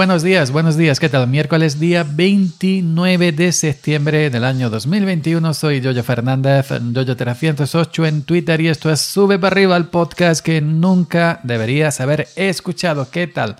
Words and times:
Buenos 0.00 0.22
días, 0.22 0.50
buenos 0.50 0.78
días. 0.78 0.98
¿Qué 0.98 1.10
tal? 1.10 1.28
Miércoles 1.28 1.78
día 1.78 2.04
29 2.04 3.32
de 3.32 3.52
septiembre 3.52 4.30
del 4.30 4.44
año 4.44 4.70
2021. 4.70 5.52
Soy 5.52 5.82
Yoyo 5.82 6.02
Fernández, 6.02 6.70
Yoyo308 6.70 8.08
en 8.08 8.22
Twitter 8.22 8.62
y 8.62 8.68
esto 8.68 8.90
es 8.90 9.02
Sube 9.02 9.38
para 9.38 9.52
arriba 9.52 9.76
el 9.76 9.88
podcast 9.88 10.42
que 10.42 10.62
nunca 10.62 11.40
deberías 11.42 12.00
haber 12.00 12.28
escuchado. 12.34 13.10
¿Qué 13.10 13.26
tal? 13.26 13.56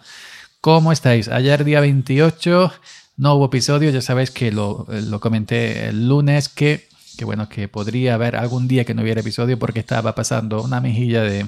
¿Cómo 0.63 0.93
estáis? 0.93 1.29
Ayer 1.29 1.63
día 1.63 1.81
28 1.81 2.73
no 3.19 3.35
hubo 3.35 3.45
episodio, 3.45 3.91
ya 3.91 4.01
sabéis 4.01 4.31
que 4.31 4.51
lo, 4.51 4.87
comenté 5.21 5.89
el 5.89 6.09
lunes 6.09 6.49
que, 6.49 6.89
que 7.19 7.27
bueno, 7.27 7.51
que 7.51 7.69
podría 7.69 8.15
haber 8.15 8.37
algún 8.37 8.67
día 8.67 8.87
que 8.87 8.95
no 8.95 9.03
hubiera 9.03 9.21
episodio 9.21 9.59
porque 9.59 9.81
estaba 9.81 10.15
pasando 10.15 10.63
una 10.63 10.81
mejilla 10.81 11.21
de, 11.21 11.45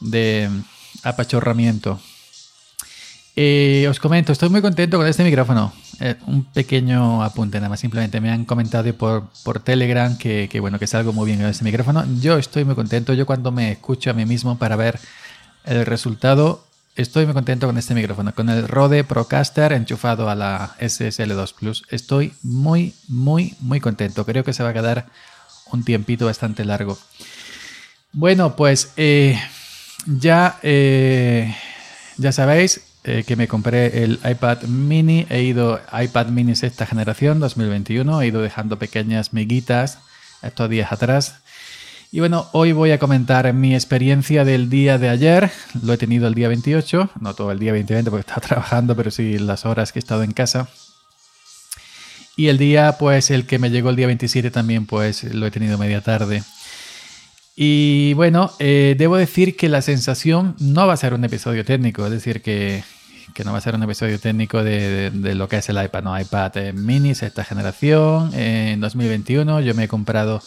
de 0.00 0.50
apachorramiento 1.04 2.00
eh, 3.36 3.86
os 3.90 3.98
comento, 3.98 4.30
estoy 4.30 4.48
muy 4.48 4.62
contento 4.62 4.96
con 4.96 5.06
este 5.06 5.24
micrófono. 5.24 5.72
Eh, 6.00 6.14
un 6.26 6.44
pequeño 6.44 7.22
apunte, 7.22 7.58
nada 7.58 7.68
más. 7.68 7.80
Simplemente 7.80 8.20
me 8.20 8.30
han 8.30 8.44
comentado 8.44 8.92
por, 8.94 9.24
por 9.42 9.58
Telegram 9.58 10.16
que, 10.16 10.48
que, 10.50 10.60
bueno, 10.60 10.78
que 10.78 10.86
salgo 10.86 11.12
muy 11.12 11.26
bien 11.26 11.40
con 11.40 11.48
este 11.48 11.64
micrófono. 11.64 12.04
Yo 12.20 12.38
estoy 12.38 12.64
muy 12.64 12.76
contento. 12.76 13.12
Yo 13.12 13.26
cuando 13.26 13.50
me 13.50 13.72
escucho 13.72 14.10
a 14.10 14.12
mí 14.12 14.24
mismo 14.24 14.56
para 14.56 14.76
ver 14.76 15.00
el 15.64 15.84
resultado, 15.84 16.64
estoy 16.94 17.24
muy 17.24 17.34
contento 17.34 17.66
con 17.66 17.76
este 17.76 17.94
micrófono. 17.94 18.32
Con 18.34 18.48
el 18.50 18.68
Rode 18.68 19.02
Procaster 19.02 19.72
enchufado 19.72 20.30
a 20.30 20.36
la 20.36 20.76
SSL2 20.78 21.54
Plus. 21.54 21.82
Estoy 21.90 22.34
muy, 22.42 22.94
muy, 23.08 23.56
muy 23.58 23.80
contento. 23.80 24.24
Creo 24.24 24.44
que 24.44 24.52
se 24.52 24.62
va 24.62 24.68
a 24.68 24.74
quedar 24.74 25.06
un 25.72 25.84
tiempito 25.84 26.26
bastante 26.26 26.64
largo. 26.64 26.96
Bueno, 28.12 28.54
pues 28.54 28.92
eh, 28.96 29.36
ya, 30.06 30.60
ya 30.62 32.30
sabéis, 32.30 32.93
eh, 33.04 33.22
que 33.26 33.36
me 33.36 33.48
compré 33.48 34.02
el 34.02 34.18
iPad 34.24 34.62
mini. 34.62 35.26
He 35.28 35.42
ido 35.42 35.78
iPad 35.92 36.28
mini 36.28 36.56
sexta 36.56 36.86
generación 36.86 37.38
2021. 37.38 38.22
He 38.22 38.26
ido 38.26 38.40
dejando 38.40 38.78
pequeñas 38.78 39.34
miguitas 39.34 39.98
estos 40.42 40.70
días 40.70 40.90
atrás. 40.90 41.36
Y 42.10 42.20
bueno, 42.20 42.48
hoy 42.52 42.72
voy 42.72 42.92
a 42.92 42.98
comentar 42.98 43.52
mi 43.52 43.74
experiencia 43.74 44.46
del 44.46 44.70
día 44.70 44.96
de 44.96 45.10
ayer. 45.10 45.50
Lo 45.82 45.92
he 45.92 45.98
tenido 45.98 46.28
el 46.28 46.34
día 46.34 46.48
28, 46.48 47.10
no 47.20 47.34
todo 47.34 47.52
el 47.52 47.58
día 47.58 47.72
2020 47.72 48.10
porque 48.10 48.20
estaba 48.20 48.40
trabajando, 48.46 48.96
pero 48.96 49.10
sí 49.10 49.38
las 49.38 49.66
horas 49.66 49.92
que 49.92 49.98
he 49.98 50.00
estado 50.00 50.22
en 50.22 50.32
casa. 50.32 50.68
Y 52.36 52.48
el 52.48 52.56
día, 52.56 52.96
pues 52.98 53.30
el 53.30 53.46
que 53.46 53.58
me 53.58 53.70
llegó 53.70 53.90
el 53.90 53.96
día 53.96 54.06
27 54.06 54.50
también, 54.50 54.86
pues 54.86 55.24
lo 55.24 55.46
he 55.46 55.50
tenido 55.50 55.76
media 55.76 56.00
tarde. 56.00 56.42
Y 57.54 58.14
bueno, 58.14 58.50
eh, 58.58 58.96
debo 58.98 59.16
decir 59.16 59.56
que 59.56 59.68
la 59.68 59.82
sensación 59.82 60.56
no 60.58 60.86
va 60.86 60.94
a 60.94 60.96
ser 60.96 61.14
un 61.14 61.24
episodio 61.24 61.64
técnico, 61.64 62.04
es 62.06 62.10
decir, 62.10 62.42
que, 62.42 62.82
no 63.44 63.52
va 63.52 63.58
a 63.58 63.60
ser 63.60 63.74
un 63.74 63.82
episodio 63.82 64.18
técnico 64.18 64.62
de, 64.62 65.10
lo 65.34 65.48
que 65.48 65.56
es 65.56 65.68
el 65.68 65.82
iPad, 65.82 66.02
no, 66.02 66.18
iPad 66.18 66.56
eh, 66.56 66.72
mini 66.72 67.10
esta 67.10 67.44
generación. 67.44 68.32
en 68.34 68.80
2021 68.80 69.60
yo 69.60 69.74
me 69.74 69.84
he 69.84 69.88
comprado 69.88 70.42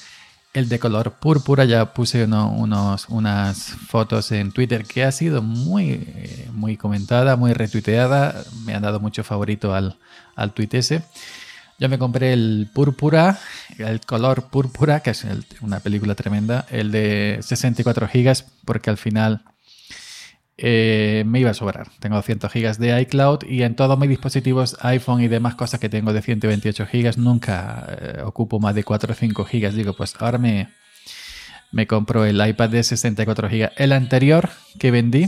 el 0.53 0.69
de 0.69 0.79
color 0.79 1.13
púrpura, 1.19 1.65
ya 1.65 1.93
puse 1.93 2.23
unos, 2.23 3.05
unas 3.09 3.57
fotos 3.87 4.31
en 4.31 4.51
Twitter 4.51 4.85
que 4.85 5.03
ha 5.03 5.11
sido 5.11 5.41
muy, 5.43 5.91
eh, 5.91 6.49
muy 6.51 6.77
comentada, 6.77 7.35
muy 7.35 7.53
retuiteada, 7.53 8.43
me 8.65 8.73
han 8.73 8.81
dado 8.81 8.99
mucho 8.99 9.23
favorito 9.23 9.75
al, 9.75 9.97
al 10.35 10.53
tweet 10.53 10.69
ese. 10.71 11.03
Yo 11.79 11.89
me 11.89 11.99
compré 11.99 12.33
el 12.33 12.69
Púrpura, 12.73 13.37
el 13.77 14.01
color 14.01 14.49
Púrpura, 14.49 15.01
que 15.01 15.11
es 15.11 15.27
una 15.61 15.79
película 15.79 16.15
tremenda, 16.15 16.65
el 16.71 16.91
de 16.91 17.37
64 17.41 18.07
gigas, 18.07 18.45
porque 18.65 18.89
al 18.89 18.97
final 18.97 19.43
eh, 20.57 21.23
me 21.25 21.39
iba 21.39 21.51
a 21.51 21.53
sobrar. 21.53 21.89
Tengo 21.99 22.15
200 22.15 22.51
gigas 22.51 22.79
de 22.79 22.99
iCloud 23.01 23.43
y 23.47 23.63
en 23.63 23.75
todos 23.75 23.97
mis 23.99 24.09
dispositivos 24.09 24.77
iPhone 24.81 25.21
y 25.21 25.27
demás 25.27 25.55
cosas 25.55 25.79
que 25.79 25.89
tengo 25.89 26.13
de 26.13 26.21
128 26.21 26.85
gigas 26.87 27.17
nunca 27.17 27.85
eh, 27.89 28.21
ocupo 28.23 28.59
más 28.59 28.73
de 28.73 28.83
4 28.83 29.11
o 29.11 29.15
5 29.15 29.45
gigas. 29.45 29.75
Digo, 29.75 29.93
pues 29.93 30.15
ahora 30.19 30.37
me, 30.39 30.69
me 31.71 31.85
compro 31.85 32.25
el 32.25 32.45
iPad 32.45 32.69
de 32.69 32.83
64 32.83 33.49
gigas. 33.49 33.71
El 33.75 33.91
anterior 33.91 34.49
que 34.79 34.89
vendí 34.91 35.27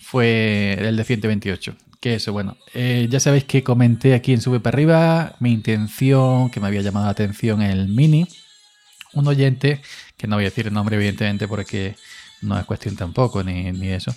fue 0.00 0.76
el 0.80 0.96
de 0.96 1.04
128 1.04 1.76
que 2.00 2.14
eso, 2.14 2.32
bueno, 2.32 2.56
eh, 2.74 3.08
ya 3.10 3.18
sabéis 3.18 3.44
que 3.44 3.64
comenté 3.64 4.14
aquí 4.14 4.32
en 4.32 4.40
Sube 4.40 4.60
para 4.60 4.76
arriba 4.76 5.34
mi 5.40 5.52
intención, 5.52 6.50
que 6.50 6.60
me 6.60 6.68
había 6.68 6.82
llamado 6.82 7.06
la 7.06 7.12
atención 7.12 7.62
el 7.62 7.88
Mini. 7.88 8.28
Un 9.14 9.26
oyente, 9.26 9.80
que 10.16 10.26
no 10.26 10.36
voy 10.36 10.44
a 10.44 10.50
decir 10.50 10.66
el 10.66 10.74
nombre 10.74 10.96
evidentemente 10.96 11.48
porque 11.48 11.96
no 12.42 12.58
es 12.58 12.64
cuestión 12.64 12.96
tampoco, 12.96 13.42
ni, 13.42 13.72
ni 13.72 13.88
eso, 13.88 14.14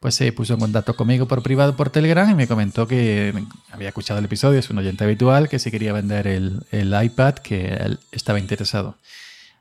pues 0.00 0.14
se 0.14 0.30
puso 0.32 0.54
en 0.54 0.60
contacto 0.60 0.94
conmigo 0.94 1.26
por 1.26 1.42
privado 1.42 1.76
por 1.76 1.90
Telegram 1.90 2.28
y 2.30 2.34
me 2.34 2.46
comentó 2.46 2.86
que 2.86 3.34
había 3.72 3.88
escuchado 3.88 4.18
el 4.18 4.26
episodio, 4.26 4.58
es 4.58 4.70
un 4.70 4.78
oyente 4.78 5.04
habitual, 5.04 5.48
que 5.48 5.58
si 5.58 5.70
quería 5.70 5.92
vender 5.92 6.26
el, 6.26 6.64
el 6.70 6.94
iPad, 7.02 7.34
que 7.34 7.66
él 7.74 7.98
estaba 8.12 8.38
interesado. 8.38 8.98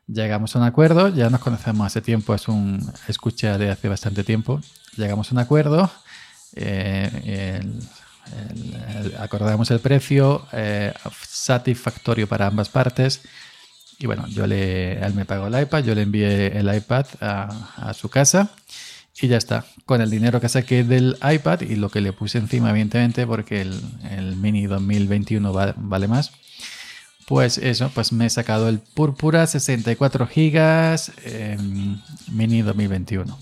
Llegamos 0.08 0.56
a 0.56 0.60
un 0.60 0.66
acuerdo, 0.66 1.10
ya 1.10 1.30
nos 1.32 1.42
conocemos 1.42 1.88
hace 1.88 2.02
tiempo, 2.02 2.36
es 2.36 2.48
un 2.48 2.92
escucha 3.08 3.58
de 3.58 3.72
hace 3.72 3.90
bastante 3.90 4.24
tiempo. 4.24 4.62
Llegamos 4.98 5.32
a 5.32 5.36
un 5.36 5.40
acuerdo, 5.40 5.92
eh, 6.56 7.60
acordamos 9.18 9.72
el 9.72 9.80
precio 9.80 10.46
eh, 10.52 10.94
satisfactorio 11.28 12.28
para 12.28 12.48
ambas 12.48 12.70
partes. 12.70 13.22
Y 13.98 14.08
bueno, 14.08 14.28
yo 14.28 14.46
le, 14.48 15.00
él 15.00 15.14
me 15.14 15.26
pagó 15.26 15.48
el 15.48 15.62
iPad, 15.62 15.84
yo 15.84 15.96
le 15.96 16.02
envié 16.02 16.58
el 16.58 16.74
iPad 16.74 17.06
a, 17.22 17.94
su 17.94 18.10
casa 18.10 18.52
y 19.20 19.28
ya 19.28 19.38
está. 19.38 19.66
Con 19.86 20.02
el 20.02 20.10
dinero 20.10 20.42
que 20.42 20.50
saqué 20.50 20.84
del 20.84 21.18
iPad 21.24 21.62
y 21.62 21.76
lo 21.76 21.90
que 21.90 22.02
le 22.02 22.12
puse 22.12 22.38
encima, 22.38 22.72
evidentemente, 22.72 23.26
porque 23.26 23.62
el, 23.62 24.36
Mini 24.36 24.66
2021 24.66 25.54
vale 25.78 26.08
más. 26.08 26.32
Pues 27.26 27.58
eso, 27.58 27.90
pues 27.94 28.12
me 28.12 28.28
he 28.28 28.30
sacado 28.30 28.70
el 28.70 28.80
Púrpura 28.80 29.48
64 29.48 30.28
GB 30.28 31.00
Mini 32.32 32.62
2021. 32.62 33.38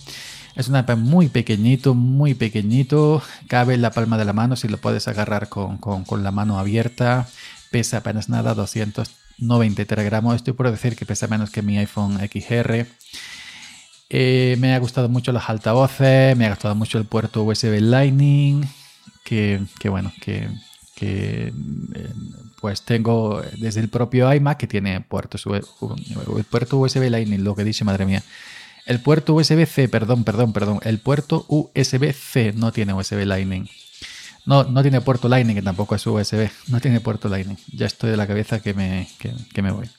Es 0.55 0.67
un 0.67 0.77
iPad 0.77 0.97
muy 0.97 1.29
pequeñito, 1.29 1.95
muy 1.95 2.35
pequeñito. 2.35 3.23
Cabe 3.47 3.73
en 3.73 3.81
la 3.81 3.91
palma 3.91 4.17
de 4.17 4.25
la 4.25 4.33
mano 4.33 4.55
si 4.55 4.67
lo 4.67 4.77
puedes 4.77 5.07
agarrar 5.07 5.49
con, 5.49 5.79
la 6.23 6.31
mano 6.31 6.59
abierta. 6.59 7.27
Pesa 7.71 7.97
apenas 7.97 8.29
nada, 8.29 8.53
293 9.37 10.05
gramos. 10.05 10.35
Estoy 10.35 10.53
por 10.53 10.69
decir 10.69 10.95
que 10.95 11.05
pesa 11.05 11.27
menos 11.27 11.49
que 11.49 11.61
mi 11.61 11.77
iPhone 11.77 12.19
XR. 12.19 12.85
Eh, 14.09 14.55
me 14.59 14.73
ha 14.73 14.79
gustado 14.79 15.09
mucho 15.09 15.31
los 15.31 15.49
altavoces, 15.49 16.37
me 16.37 16.45
ha 16.45 16.49
gustado 16.49 16.75
mucho 16.75 16.97
el 16.97 17.05
puerto 17.05 17.43
USB 17.43 17.79
Lightning. 17.79 18.63
Que, 19.23 19.59
bueno, 19.85 20.11
que, 20.21 20.47
que 20.95 21.51
eh, 21.95 22.13
pues 22.61 22.83
tengo 22.83 23.41
desde 23.57 23.79
el 23.79 23.89
propio 23.89 24.31
iMac 24.31 24.57
que 24.57 24.67
tiene 24.67 25.01
puerto, 25.01 25.37
el 25.55 26.43
puerto 26.43 26.77
USB 26.77 27.09
Lightning, 27.09 27.43
lo 27.43 27.55
que 27.55 27.63
dice, 27.63 27.83
madre 27.83 28.05
mía. 28.05 28.21
El 28.85 28.99
puerto 28.99 29.33
USB-C, 29.33 29.87
perdón, 29.87 30.23
perdón, 30.23 30.51
perdón. 30.51 30.79
El 30.83 30.99
puerto 30.99 31.45
USB-C 31.47 32.53
no 32.53 32.71
tiene 32.71 32.93
USB 32.93 33.25
Lightning. 33.25 33.67
No, 34.45 34.63
no 34.65 34.81
tiene 34.81 35.01
puerto 35.01 35.29
Lightning, 35.29 35.55
que 35.55 35.61
tampoco 35.61 35.95
es 35.95 36.05
USB. 36.05 36.49
No 36.67 36.81
tiene 36.81 36.99
puerto 36.99 37.29
Lightning. 37.29 37.57
Ya 37.71 37.85
estoy 37.85 38.11
de 38.11 38.17
la 38.17 38.27
cabeza 38.27 38.61
que 38.61 38.73
me, 38.73 39.07
que, 39.17 39.61
me 39.61 39.71
voy. 39.71 39.89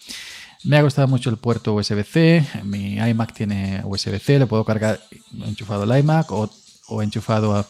Me 0.64 0.76
ha 0.76 0.82
gustado 0.82 1.08
mucho 1.08 1.30
el 1.30 1.38
puerto 1.38 1.74
USB-C. 1.74 2.44
Mi 2.64 2.96
iMac 2.96 3.32
tiene 3.32 3.82
USB-C. 3.84 4.38
Le 4.38 4.46
puedo 4.46 4.64
cargar 4.64 5.00
enchufado 5.46 5.82
al 5.84 5.98
iMac 5.98 6.30
o, 6.30 6.50
o 6.88 7.02
enchufado 7.02 7.66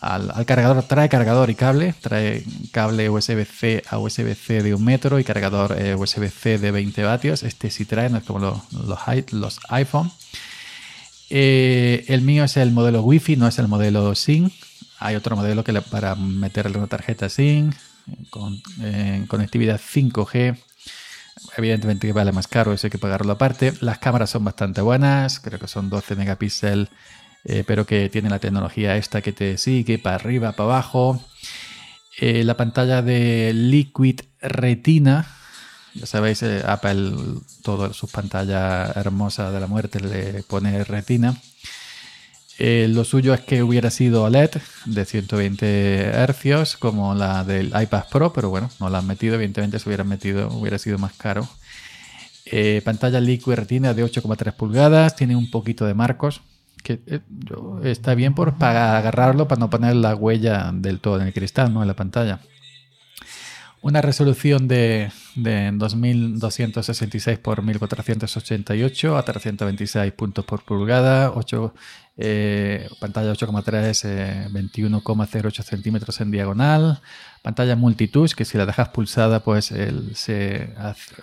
al, 0.00 0.46
cargador. 0.46 0.82
Trae 0.84 1.10
cargador 1.10 1.50
y 1.50 1.54
cable. 1.54 1.94
Trae 2.00 2.44
cable 2.72 3.10
USB-C 3.10 3.82
a 3.88 3.98
USB-C 3.98 4.62
de 4.62 4.74
un 4.74 4.84
metro 4.84 5.18
y 5.18 5.24
cargador 5.24 5.76
eh, 5.78 5.94
USB-C 5.94 6.58
de 6.58 6.70
20 6.70 7.02
vatios. 7.04 7.42
Este 7.42 7.70
sí 7.70 7.84
trae, 7.84 8.08
no 8.08 8.18
es 8.18 8.24
como 8.24 8.38
los, 8.38 8.58
los 9.32 9.60
iPhone. 9.68 10.10
Eh, 11.28 12.04
el 12.08 12.22
mío 12.22 12.44
es 12.44 12.56
el 12.56 12.70
modelo 12.70 13.02
Wi-Fi, 13.02 13.36
no 13.36 13.48
es 13.48 13.58
el 13.58 13.68
modelo 13.68 14.14
SIM. 14.14 14.50
Hay 14.98 15.14
otro 15.16 15.36
modelo 15.36 15.64
que 15.64 15.72
para 15.82 16.14
meterle 16.14 16.78
una 16.78 16.86
tarjeta 16.86 17.28
SIM 17.28 17.72
con 18.30 18.60
eh, 18.82 19.24
conectividad 19.28 19.80
5G. 19.80 20.58
Evidentemente 21.56 22.06
que 22.06 22.12
vale 22.12 22.32
más 22.32 22.48
caro, 22.48 22.72
eso 22.72 22.86
hay 22.86 22.90
que 22.90 22.98
pagarlo 22.98 23.32
aparte. 23.32 23.74
Las 23.80 23.98
cámaras 23.98 24.30
son 24.30 24.44
bastante 24.44 24.80
buenas, 24.80 25.40
creo 25.40 25.58
que 25.58 25.68
son 25.68 25.90
12 25.90 26.16
megapíxeles, 26.16 26.88
eh, 27.44 27.62
pero 27.66 27.86
que 27.86 28.08
tiene 28.08 28.30
la 28.30 28.38
tecnología 28.38 28.96
esta 28.96 29.20
que 29.20 29.32
te 29.32 29.58
sigue 29.58 29.98
para 29.98 30.16
arriba, 30.16 30.52
para 30.52 30.70
abajo. 30.70 31.22
la 32.18 32.56
pantalla 32.56 33.02
de 33.02 33.52
Liquid 33.52 34.20
Retina, 34.40 35.26
ya 35.96 36.06
sabéis, 36.06 36.42
eh, 36.42 36.62
Apple, 36.66 37.12
todas 37.62 37.96
sus 37.96 38.10
pantallas 38.10 38.94
hermosas 38.96 39.52
de 39.52 39.60
la 39.60 39.66
muerte 39.66 40.00
le 40.00 40.42
pone 40.42 40.84
retina. 40.84 41.34
Eh, 42.58 42.88
lo 42.88 43.04
suyo 43.04 43.34
es 43.34 43.40
que 43.40 43.62
hubiera 43.62 43.90
sido 43.90 44.24
OLED 44.24 44.50
de 44.86 45.04
120 45.04 46.12
Hz 46.12 46.76
como 46.78 47.14
la 47.14 47.44
del 47.44 47.66
iPad 47.66 48.04
Pro, 48.10 48.32
pero 48.32 48.48
bueno, 48.48 48.70
no 48.80 48.88
la 48.88 48.98
han 48.98 49.06
metido. 49.06 49.34
Evidentemente, 49.34 49.78
si 49.78 49.88
hubieran 49.88 50.08
metido, 50.08 50.48
hubiera 50.48 50.78
sido 50.78 50.98
más 50.98 51.12
caro. 51.12 51.46
Eh, 52.46 52.80
pantalla 52.84 53.20
Liquid 53.20 53.54
Retina 53.54 53.92
de 53.92 54.04
8,3 54.04 54.52
pulgadas, 54.54 55.16
tiene 55.16 55.36
un 55.36 55.50
poquito 55.50 55.84
de 55.84 55.94
marcos, 55.94 56.42
que 56.82 57.00
eh, 57.06 57.20
está 57.82 58.14
bien 58.14 58.34
por, 58.34 58.56
para 58.56 58.96
agarrarlo, 58.96 59.48
para 59.48 59.58
no 59.58 59.68
poner 59.68 59.96
la 59.96 60.14
huella 60.14 60.70
del 60.72 61.00
todo 61.00 61.20
en 61.20 61.26
el 61.26 61.34
cristal, 61.34 61.74
¿no? 61.74 61.82
En 61.82 61.88
la 61.88 61.94
pantalla. 61.94 62.40
Una 63.82 64.00
resolución 64.00 64.68
de, 64.68 65.12
de 65.36 65.70
2266 65.72 67.38
por 67.38 67.62
1488 67.62 69.16
a 69.16 69.22
326 69.22 70.12
puntos 70.12 70.44
por 70.44 70.64
pulgada, 70.64 71.30
8, 71.32 71.74
eh, 72.16 72.88
pantalla 72.98 73.32
8,3, 73.32 74.50
21,08 74.50 75.62
centímetros 75.62 76.20
en 76.20 76.30
diagonal, 76.30 77.00
pantalla 77.42 77.76
multitouch 77.76 78.32
que 78.32 78.44
si 78.46 78.56
la 78.58 78.66
dejas 78.66 78.88
pulsada 78.88 79.40
pues 79.44 79.72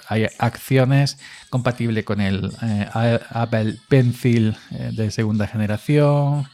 hay 0.07 0.27
acciones 0.37 1.17
compatible 1.49 2.05
con 2.05 2.21
el 2.21 2.51
eh, 2.61 2.87
Apple 3.29 3.77
Pencil 3.89 4.55
eh, 4.71 4.91
de 4.93 5.11
segunda 5.11 5.47
generación, 5.47 6.47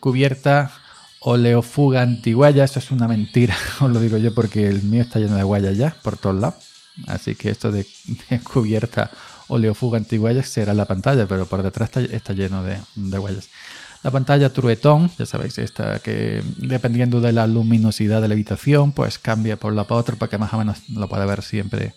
cubierta 0.00 0.70
oleofuga 1.20 2.02
antiguaya, 2.02 2.64
esto 2.64 2.78
es 2.78 2.90
una 2.90 3.06
mentira, 3.06 3.56
os 3.80 3.90
lo 3.90 4.00
digo 4.00 4.16
yo 4.16 4.34
porque 4.34 4.66
el 4.66 4.82
mío 4.82 5.02
está 5.02 5.18
lleno 5.18 5.36
de 5.36 5.42
guayas 5.42 5.76
ya 5.76 5.96
por 6.02 6.16
todos 6.16 6.40
lados. 6.40 6.64
Así 7.06 7.34
que 7.34 7.50
esto 7.50 7.70
de, 7.70 7.86
cubierta 8.44 9.10
oleofuga 9.48 9.98
antiguaya 9.98 10.42
será 10.42 10.74
la 10.74 10.86
pantalla, 10.86 11.26
pero 11.26 11.46
por 11.46 11.62
detrás 11.62 11.90
está, 11.96 12.32
lleno 12.32 12.62
de, 12.62 12.78
de. 12.94 13.40
La 14.02 14.10
pantalla 14.10 14.50
truetón, 14.50 15.10
ya 15.18 15.26
sabéis, 15.26 15.58
esta 15.58 15.98
que 15.98 16.42
dependiendo 16.56 17.20
de 17.20 17.32
la 17.32 17.46
luminosidad 17.46 18.22
de 18.22 18.28
la 18.28 18.34
habitación, 18.34 18.92
pues 18.92 19.18
cambia 19.18 19.56
por 19.56 19.74
la 19.74 19.84
para 19.84 20.00
otro 20.00 20.16
para 20.16 20.30
que 20.30 20.38
más 20.38 20.54
o 20.54 20.58
menos 20.58 20.88
lo 20.88 21.08
pueda 21.08 21.26
ver 21.26 21.42
siempre 21.42 21.94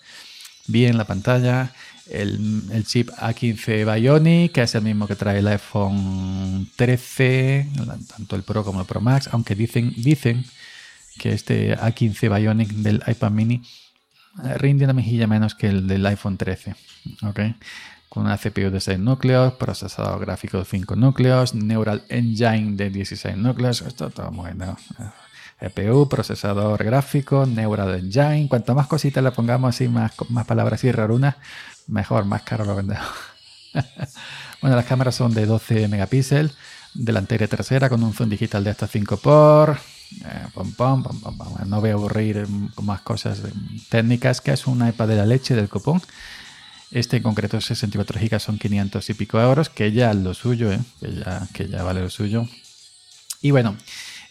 bien 0.68 0.98
la 0.98 1.06
pantalla 1.06 1.74
el, 2.10 2.84
chip 2.86 3.10
A15 3.10 3.94
Bionic, 3.94 4.52
que 4.52 4.62
es 4.62 4.76
el 4.76 4.84
mismo 4.84 5.08
que 5.08 5.16
trae 5.16 5.40
el 5.40 5.48
iPhone 5.48 6.70
13, 6.76 7.70
tanto 8.08 8.36
el 8.36 8.44
Pro 8.44 8.64
como 8.64 8.82
el 8.82 8.86
Pro 8.86 9.02
Max, 9.02 9.30
aunque 9.32 9.56
dicen, 9.56 9.94
dicen 9.98 10.46
que 11.18 11.34
este 11.34 11.78
A15 11.78 12.36
Bionic 12.36 12.70
del 12.70 13.04
iPad 13.08 13.32
mini 13.32 13.62
rinde 14.58 14.86
una 14.86 14.94
mejilla 14.94 15.28
menos 15.28 15.56
que 15.56 15.68
el 15.68 15.88
del 15.88 16.06
iPhone 16.06 16.38
13. 16.38 16.76
Con 18.10 18.26
una 18.26 18.38
CPU 18.38 18.70
de 18.70 18.80
6 18.80 19.00
núcleos, 19.00 19.54
procesador 19.54 20.20
gráfico 20.20 20.60
de 20.60 20.66
5 20.66 20.96
núcleos, 20.96 21.56
Neural 21.56 22.04
Engine 22.10 22.76
de 22.76 22.90
16 22.90 23.38
núcleos. 23.38 23.82
Esto 23.82 24.10
todo 24.10 24.30
bueno. 24.32 24.78
GPU, 25.60 26.10
procesador 26.10 26.84
gráfico, 26.84 27.46
Neural 27.46 27.96
Engine. 27.96 28.48
Cuanto 28.50 28.76
más 28.76 28.88
cositas 28.88 29.24
le 29.24 29.32
pongamos 29.32 29.70
así, 29.70 29.88
más, 29.88 30.12
más 30.30 30.46
palabras 30.46 30.84
y 30.84 30.92
rarunas, 30.92 31.36
mejor, 31.88 32.25
más 32.25 32.44
caro 32.44 32.65
lo 32.65 32.75
vendemos. 32.75 33.06
bueno, 34.62 34.75
las 34.75 34.85
cámaras 34.85 35.15
son 35.15 35.33
de 35.33 35.45
12 35.45 35.88
megapíxeles, 35.88 36.53
delantera 36.94 37.45
y 37.45 37.47
trasera 37.47 37.89
con 37.89 38.03
un 38.03 38.13
zoom 38.13 38.30
digital 38.30 38.63
de 38.63 38.69
hasta 38.69 38.88
5 38.88 39.18
por. 39.18 39.77
Eh, 40.25 40.47
no 41.65 41.81
voy 41.81 41.89
a 41.89 41.94
aburrir 41.94 42.45
con 42.75 42.85
más 42.85 43.01
cosas 43.01 43.41
técnicas, 43.89 44.41
que 44.41 44.51
es 44.51 44.68
un 44.68 44.88
iPad 44.88 45.07
de 45.07 45.15
la 45.15 45.25
leche 45.25 45.56
del 45.56 45.69
copón. 45.69 46.01
Este 46.91 47.18
en 47.18 47.24
concreto 47.24 47.59
64 47.59 48.19
GB 48.19 48.39
son 48.39 48.59
500 48.59 49.09
y 49.09 49.13
pico 49.15 49.39
euros, 49.39 49.69
que 49.69 49.91
ya 49.91 50.12
es 50.12 50.18
lo 50.18 50.35
suyo, 50.35 50.71
¿eh? 50.71 50.80
que, 51.00 51.15
ya, 51.15 51.47
que 51.51 51.68
ya 51.68 51.81
vale 51.81 52.01
lo 52.01 52.09
suyo. 52.12 52.47
Y 53.41 53.50
bueno, 53.50 53.75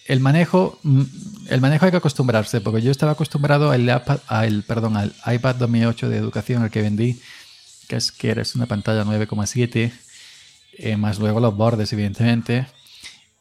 el 0.07 0.21
manejo, 0.21 0.79
mm, 0.85 1.03
el 1.49 1.61
manejo 1.61 1.87
hay 1.87 1.91
que 1.91 1.97
acostumbrarse, 1.97 2.61
porque 2.61 2.81
yo 2.81 2.93
estaba 2.93 3.13
acostumbrado 3.13 3.73
al, 3.73 3.83
iPad, 3.83 4.21
al, 4.29 4.63
perdón, 4.63 4.97
al 4.97 5.13
iPad 5.27 5.57
2008 5.57 6.09
de 6.09 6.17
educación, 6.17 6.63
al 6.63 6.71
que 6.71 6.83
vendí, 6.83 7.21
que 7.93 7.99
es 7.99 8.11
que 8.11 8.31
es 8.31 8.55
una 8.55 8.65
pantalla 8.65 9.05
9,7, 9.05 9.93
eh, 10.79 10.97
más 10.97 11.19
luego 11.19 11.41
los 11.41 11.55
bordes, 11.55 11.93
evidentemente. 11.93 12.67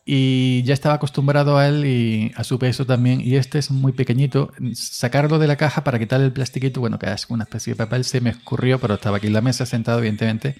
Y 0.03 0.61
ya 0.63 0.73
estaba 0.73 0.95
acostumbrado 0.95 1.57
a 1.57 1.69
él 1.69 1.85
y 1.85 2.33
a 2.35 2.43
su 2.43 2.59
peso 2.59 2.85
también. 2.85 3.21
Y 3.21 3.37
este 3.37 3.59
es 3.59 3.71
muy 3.71 3.93
pequeñito. 3.93 4.51
Sacarlo 4.73 5.39
de 5.39 5.47
la 5.47 5.55
caja 5.55 5.85
para 5.85 5.99
quitarle 5.99 6.25
el 6.25 6.33
plastiquito, 6.33 6.81
bueno, 6.81 6.99
que 6.99 7.09
es 7.09 7.27
una 7.29 7.45
especie 7.45 7.71
de 7.71 7.77
papel, 7.77 8.03
se 8.03 8.19
me 8.19 8.31
escurrió, 8.31 8.77
pero 8.77 8.95
estaba 8.95 9.17
aquí 9.17 9.27
en 9.27 9.33
la 9.33 9.41
mesa 9.41 9.65
sentado, 9.65 9.99
evidentemente. 9.99 10.57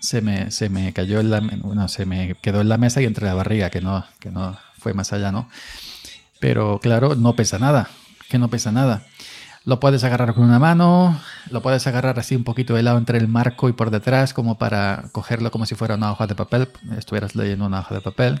Se 0.00 0.20
me, 0.20 0.52
se 0.52 0.68
me 0.68 0.92
cayó 0.92 1.18
en 1.18 1.30
la, 1.30 1.40
bueno, 1.40 1.88
se 1.88 2.06
me 2.06 2.36
quedó 2.40 2.60
en 2.60 2.68
la 2.68 2.78
mesa 2.78 3.02
y 3.02 3.06
entre 3.06 3.26
la 3.26 3.34
barriga, 3.34 3.70
que 3.70 3.80
no, 3.80 4.06
que 4.20 4.30
no 4.30 4.56
fue 4.78 4.94
más 4.94 5.12
allá, 5.12 5.32
¿no? 5.32 5.48
Pero 6.38 6.78
claro, 6.80 7.16
no 7.16 7.34
pesa 7.34 7.58
nada, 7.58 7.90
que 8.28 8.38
no 8.38 8.48
pesa 8.48 8.70
nada. 8.70 9.04
Lo 9.66 9.80
puedes 9.80 10.04
agarrar 10.04 10.32
con 10.32 10.44
una 10.44 10.60
mano, 10.60 11.20
lo 11.50 11.60
puedes 11.60 11.84
agarrar 11.88 12.20
así 12.20 12.36
un 12.36 12.44
poquito 12.44 12.74
de 12.74 12.84
lado 12.84 12.98
entre 12.98 13.18
el 13.18 13.26
marco 13.26 13.68
y 13.68 13.72
por 13.72 13.90
detrás, 13.90 14.32
como 14.32 14.58
para 14.58 15.06
cogerlo 15.10 15.50
como 15.50 15.66
si 15.66 15.74
fuera 15.74 15.96
una 15.96 16.12
hoja 16.12 16.28
de 16.28 16.36
papel, 16.36 16.68
estuvieras 16.96 17.34
leyendo 17.34 17.66
una 17.66 17.80
hoja 17.80 17.96
de 17.96 18.00
papel. 18.00 18.40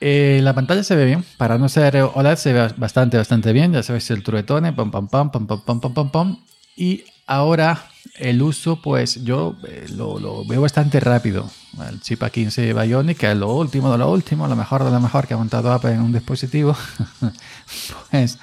Eh, 0.00 0.38
la 0.44 0.54
pantalla 0.54 0.84
se 0.84 0.94
ve 0.94 1.04
bien, 1.04 1.24
para 1.36 1.58
no 1.58 1.68
ser 1.68 1.96
OLED 1.96 2.36
se 2.36 2.52
ve 2.52 2.68
bastante, 2.76 3.16
bastante 3.16 3.52
bien, 3.52 3.72
ya 3.72 3.82
sabéis 3.82 4.08
el 4.12 4.22
truetone, 4.22 4.72
pam, 4.72 4.92
pam, 4.92 5.08
pam, 5.08 5.32
pam, 5.32 5.48
pam, 5.48 5.80
pam, 5.80 5.80
pam, 5.94 6.10
pam. 6.12 6.38
Y 6.76 7.02
ahora 7.26 7.86
el 8.14 8.42
uso, 8.42 8.80
pues 8.80 9.24
yo 9.24 9.56
eh, 9.66 9.86
lo, 9.96 10.44
veo 10.44 10.60
bastante 10.60 11.00
rápido. 11.00 11.50
El 11.90 12.00
chip 12.00 12.22
A15 12.22 12.72
Bionic, 12.80 13.18
que 13.18 13.32
es 13.32 13.36
lo 13.36 13.52
último 13.52 13.90
de 13.90 13.98
lo 13.98 14.12
último, 14.12 14.46
lo 14.46 14.54
mejor 14.54 14.84
de 14.84 14.92
lo 14.92 15.00
mejor 15.00 15.26
que 15.26 15.34
ha 15.34 15.38
montado 15.38 15.72
Apple 15.72 15.92
en 15.92 16.02
un 16.02 16.12
dispositivo, 16.12 16.76
pues 18.12 18.38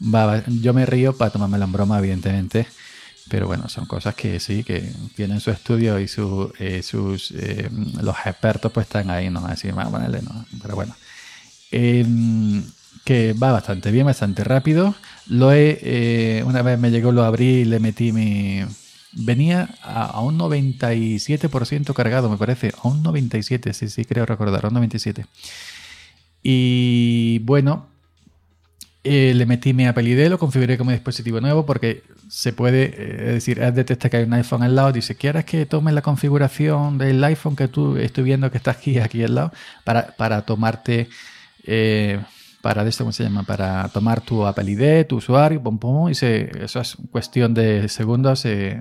yo 0.00 0.74
me 0.74 0.86
río 0.86 1.16
para 1.16 1.30
tomarme 1.30 1.58
la 1.58 1.66
broma, 1.66 1.98
evidentemente. 1.98 2.66
Pero 3.28 3.46
bueno, 3.46 3.68
son 3.68 3.86
cosas 3.86 4.14
que 4.14 4.40
sí, 4.40 4.64
que 4.64 4.90
tienen 5.14 5.40
su 5.40 5.50
estudio 5.50 6.00
y 6.00 6.04
eh, 6.58 6.82
sus 6.82 7.30
eh, 7.32 7.68
los 8.00 8.16
expertos 8.24 8.72
pues 8.72 8.86
están 8.86 9.10
ahí, 9.10 9.28
¿no? 9.28 9.44
Así, 9.46 9.68
a 9.68 9.90
ponerle, 9.90 10.22
¿no? 10.22 10.46
Pero 10.62 10.74
bueno. 10.74 10.94
Em, 11.70 12.62
que 13.04 13.32
va 13.34 13.52
bastante 13.52 13.90
bien, 13.90 14.06
bastante 14.06 14.44
rápido. 14.44 14.94
Lo 15.26 15.52
he, 15.52 15.78
eh, 15.82 16.42
una 16.44 16.62
vez 16.62 16.78
me 16.78 16.90
llegó, 16.90 17.12
lo 17.12 17.24
abrí 17.24 17.46
y 17.46 17.64
le 17.64 17.80
metí 17.80 18.12
mi... 18.12 18.62
Venía 19.12 19.70
a, 19.82 20.04
a 20.04 20.20
un 20.20 20.38
97% 20.38 21.94
cargado, 21.94 22.28
me 22.30 22.36
parece. 22.36 22.72
A 22.82 22.88
un 22.88 23.02
97, 23.02 23.72
sí, 23.72 23.88
sí, 23.88 24.04
creo 24.04 24.26
recordar, 24.26 24.64
a 24.66 24.68
un 24.68 24.74
97. 24.74 25.26
Y 26.42 27.40
bueno, 27.40 27.88
eh, 29.08 29.34
le 29.34 29.46
metí 29.46 29.72
mi 29.72 29.86
Apple 29.86 30.06
ID, 30.06 30.28
lo 30.28 30.38
configuré 30.38 30.76
como 30.76 30.90
dispositivo 30.90 31.40
nuevo 31.40 31.64
porque 31.64 32.02
se 32.28 32.52
puede, 32.52 32.84
eh, 32.84 33.28
es 33.28 33.34
decir, 33.34 33.58
él 33.58 33.74
detecta 33.74 34.10
que 34.10 34.18
hay 34.18 34.24
un 34.24 34.34
iPhone 34.34 34.62
al 34.62 34.76
lado, 34.76 34.92
dice, 34.92 35.16
¿quieres 35.16 35.46
que 35.46 35.64
tome 35.64 35.92
la 35.92 36.02
configuración 36.02 36.98
del 36.98 37.24
iPhone 37.24 37.56
que 37.56 37.68
tú 37.68 37.96
estoy 37.96 38.24
viendo 38.24 38.50
que 38.50 38.58
está 38.58 38.72
aquí, 38.72 38.98
aquí 38.98 39.24
al 39.24 39.34
lado? 39.34 39.52
Para, 39.84 40.08
para 40.16 40.42
tomarte, 40.42 41.08
eh, 41.64 42.20
para 42.60 42.86
esto, 42.86 43.04
¿cómo 43.04 43.12
se 43.12 43.24
llama? 43.24 43.44
Para 43.44 43.88
tomar 43.88 44.20
tu 44.20 44.46
Apple 44.46 44.70
ID, 44.70 45.06
tu 45.06 45.16
usuario, 45.16 45.62
pum, 45.62 45.78
pum, 45.78 46.10
y 46.10 46.14
se, 46.14 46.50
eso 46.62 46.80
es 46.80 46.96
cuestión 47.10 47.54
de 47.54 47.88
segundos, 47.88 48.40
se, 48.40 48.78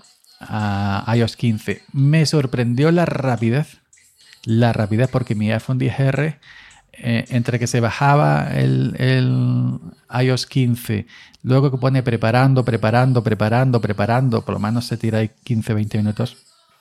iOS 1.14 1.36
15. 1.36 1.82
Me 1.92 2.24
sorprendió 2.24 2.90
la 2.90 3.04
rapidez, 3.04 3.82
la 4.44 4.72
rapidez 4.72 5.10
porque 5.10 5.34
mi 5.34 5.52
iPhone 5.52 5.78
10R 5.78 6.38
eh, 6.92 7.24
entre 7.28 7.58
que 7.58 7.66
se 7.66 7.80
bajaba 7.80 8.48
el, 8.52 9.80
iOS 10.20 10.46
15, 10.46 11.06
luego 11.42 11.70
que 11.70 11.78
pone 11.78 12.02
preparando, 12.02 12.64
preparando, 12.64 13.22
preparando, 13.22 13.80
preparando, 13.80 14.44
por 14.44 14.54
lo 14.54 14.60
menos 14.60 14.86
se 14.86 14.96
tira 14.96 15.18
ahí 15.18 15.30
15, 15.44 15.74
20 15.74 15.98
minutos 15.98 16.36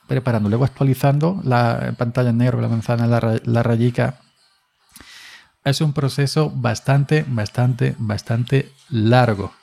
preparando, 0.07 0.49
luego 0.49 0.65
actualizando 0.65 1.39
la 1.43 1.93
pantalla 1.95 2.31
en 2.31 2.39
negro, 2.39 2.59
la 2.59 2.67
manzana, 2.67 3.05
la, 3.05 3.39
la 3.43 3.63
rayica. 3.63 4.15
Es 5.63 5.81
un 5.81 5.93
proceso 5.93 6.49
bastante, 6.49 7.23
bastante, 7.27 7.95
bastante 7.99 8.71
largo. 8.89 9.53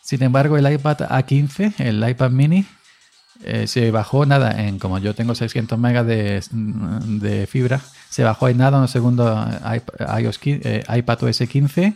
Sin 0.00 0.22
embargo, 0.22 0.56
el 0.56 0.72
iPad 0.72 1.00
A15, 1.00 1.80
el 1.80 2.08
iPad 2.08 2.30
mini, 2.30 2.64
eh, 3.44 3.66
se 3.66 3.90
bajó 3.90 4.26
nada 4.26 4.66
en 4.66 4.78
como 4.78 4.98
yo 4.98 5.14
tengo 5.14 5.34
600 5.34 5.78
megas 5.78 6.06
de, 6.06 6.42
de 6.50 7.46
fibra 7.46 7.80
se 8.10 8.24
bajó 8.24 8.48
en 8.48 8.58
nada 8.58 8.80
un 8.80 8.88
segundo 8.88 9.46
iOS, 10.18 10.40
eh, 10.44 10.84
iPad 10.88 11.24
OS 11.24 11.38
15 11.38 11.94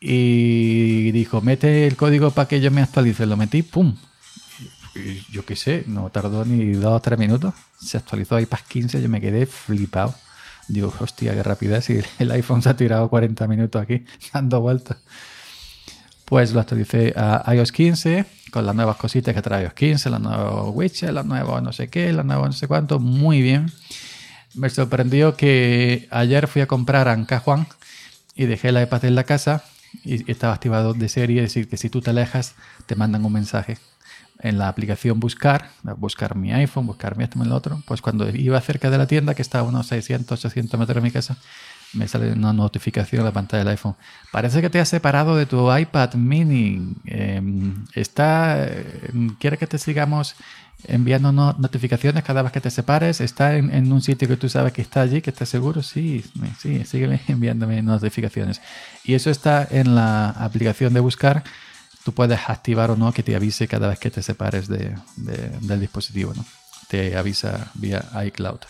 y 0.00 1.10
dijo 1.12 1.40
mete 1.40 1.86
el 1.86 1.96
código 1.96 2.30
para 2.30 2.48
que 2.48 2.60
yo 2.60 2.70
me 2.70 2.82
actualice 2.82 3.26
lo 3.26 3.36
metí 3.36 3.62
pum. 3.62 3.96
Yo 5.30 5.44
qué 5.44 5.56
sé 5.56 5.84
no 5.86 6.10
tardó 6.10 6.44
ni 6.44 6.72
dos 6.72 6.92
o 6.92 7.00
tres 7.00 7.18
minutos. 7.18 7.54
Se 7.80 7.96
actualizó 7.96 8.38
iPad 8.38 8.58
15 8.68 9.00
yo 9.00 9.08
me 9.08 9.20
quedé 9.20 9.46
flipado 9.46 10.14
digo 10.68 10.92
hostia 11.00 11.34
qué 11.34 11.42
rapidez 11.42 11.90
y 11.90 12.00
el 12.18 12.30
iPhone 12.30 12.62
se 12.62 12.68
ha 12.68 12.76
tirado 12.76 13.08
40 13.08 13.46
minutos 13.48 13.82
aquí 13.82 14.04
dando 14.32 14.60
vueltas 14.60 14.98
pues 16.30 16.52
lo 16.52 16.60
actualicé 16.60 17.12
a 17.16 17.52
iOS 17.52 17.72
15 17.72 18.24
con 18.52 18.64
las 18.64 18.76
nuevas 18.76 18.96
cositas 18.96 19.34
que 19.34 19.42
trae 19.42 19.64
iOS 19.64 19.74
15, 19.74 20.10
los 20.10 20.20
nuevos 20.20 20.70
widgets, 20.72 21.12
los 21.12 21.26
nuevos 21.26 21.60
no 21.60 21.72
sé 21.72 21.88
qué, 21.88 22.12
los 22.12 22.24
nuevos 22.24 22.46
no 22.46 22.52
sé 22.52 22.68
cuánto, 22.68 23.00
muy 23.00 23.42
bien. 23.42 23.72
Me 24.54 24.70
sorprendió 24.70 25.36
que 25.36 26.06
ayer 26.12 26.46
fui 26.46 26.62
a 26.62 26.68
comprar 26.68 27.08
a 27.08 27.14
Ancajuan 27.14 27.66
y 28.36 28.46
dejé 28.46 28.70
la 28.70 28.80
iPad 28.80 29.06
en 29.06 29.16
la 29.16 29.24
casa 29.24 29.64
y 30.04 30.30
estaba 30.30 30.54
activado 30.54 30.94
de 30.94 31.08
serie, 31.08 31.42
es 31.42 31.52
decir, 31.52 31.68
que 31.68 31.76
si 31.76 31.90
tú 31.90 32.00
te 32.00 32.10
alejas 32.10 32.54
te 32.86 32.94
mandan 32.94 33.24
un 33.24 33.32
mensaje 33.32 33.78
en 34.38 34.56
la 34.56 34.68
aplicación 34.68 35.18
buscar, 35.18 35.70
buscar 35.96 36.36
mi 36.36 36.52
iPhone, 36.52 36.86
buscar 36.86 37.16
mi 37.16 37.24
esto, 37.24 37.42
el 37.42 37.50
otro, 37.50 37.82
pues 37.86 38.02
cuando 38.02 38.30
iba 38.30 38.60
cerca 38.60 38.88
de 38.88 38.98
la 38.98 39.08
tienda, 39.08 39.34
que 39.34 39.42
estaba 39.42 39.66
a 39.66 39.68
unos 39.68 39.88
600, 39.88 40.38
800 40.38 40.78
metros 40.78 40.94
de 40.94 41.00
mi 41.00 41.10
casa, 41.10 41.38
me 41.92 42.08
sale 42.08 42.32
una 42.32 42.52
notificación 42.52 43.20
en 43.20 43.26
la 43.26 43.32
pantalla 43.32 43.64
del 43.64 43.72
iPhone. 43.72 43.96
Parece 44.30 44.60
que 44.60 44.70
te 44.70 44.80
has 44.80 44.88
separado 44.88 45.36
de 45.36 45.46
tu 45.46 45.74
iPad 45.74 46.14
mini. 46.14 46.94
Em, 47.04 47.84
está, 47.94 48.66
em, 48.66 49.34
quiere 49.38 49.58
que 49.58 49.66
te 49.66 49.78
sigamos 49.78 50.36
enviando 50.84 51.32
notificaciones 51.32 52.24
cada 52.24 52.42
vez 52.42 52.52
que 52.52 52.60
te 52.60 52.70
separes. 52.70 53.20
Está 53.20 53.56
en, 53.56 53.92
un 53.92 54.00
sitio 54.00 54.28
que 54.28 54.36
tú 54.36 54.48
sabes 54.48 54.72
que 54.72 54.82
está 54.82 55.02
allí, 55.02 55.20
que 55.20 55.30
estás 55.30 55.48
seguro. 55.48 55.82
Sí, 55.82 56.24
sí, 56.58 56.84
sigue 56.84 57.20
enviándome 57.28 57.82
notificaciones. 57.82 58.60
Y 59.04 59.14
eso 59.14 59.30
está 59.30 59.66
en 59.70 59.94
la 59.94 60.30
aplicación 60.30 60.94
de 60.94 61.00
buscar 61.00 61.44
tú 62.04 62.12
puedes 62.12 62.40
activar 62.48 62.90
o 62.90 62.96
no 62.96 63.12
que 63.12 63.22
te 63.22 63.36
avise 63.36 63.68
cada 63.68 63.88
vez 63.88 63.98
que 63.98 64.10
te 64.10 64.22
separes 64.22 64.68
de, 64.68 64.94
del 65.16 65.80
dispositivo. 65.80 66.32
¿no? 66.34 66.44
Te 66.88 67.16
avisa 67.16 67.70
vía 67.74 68.04
iCloud. 68.26 68.60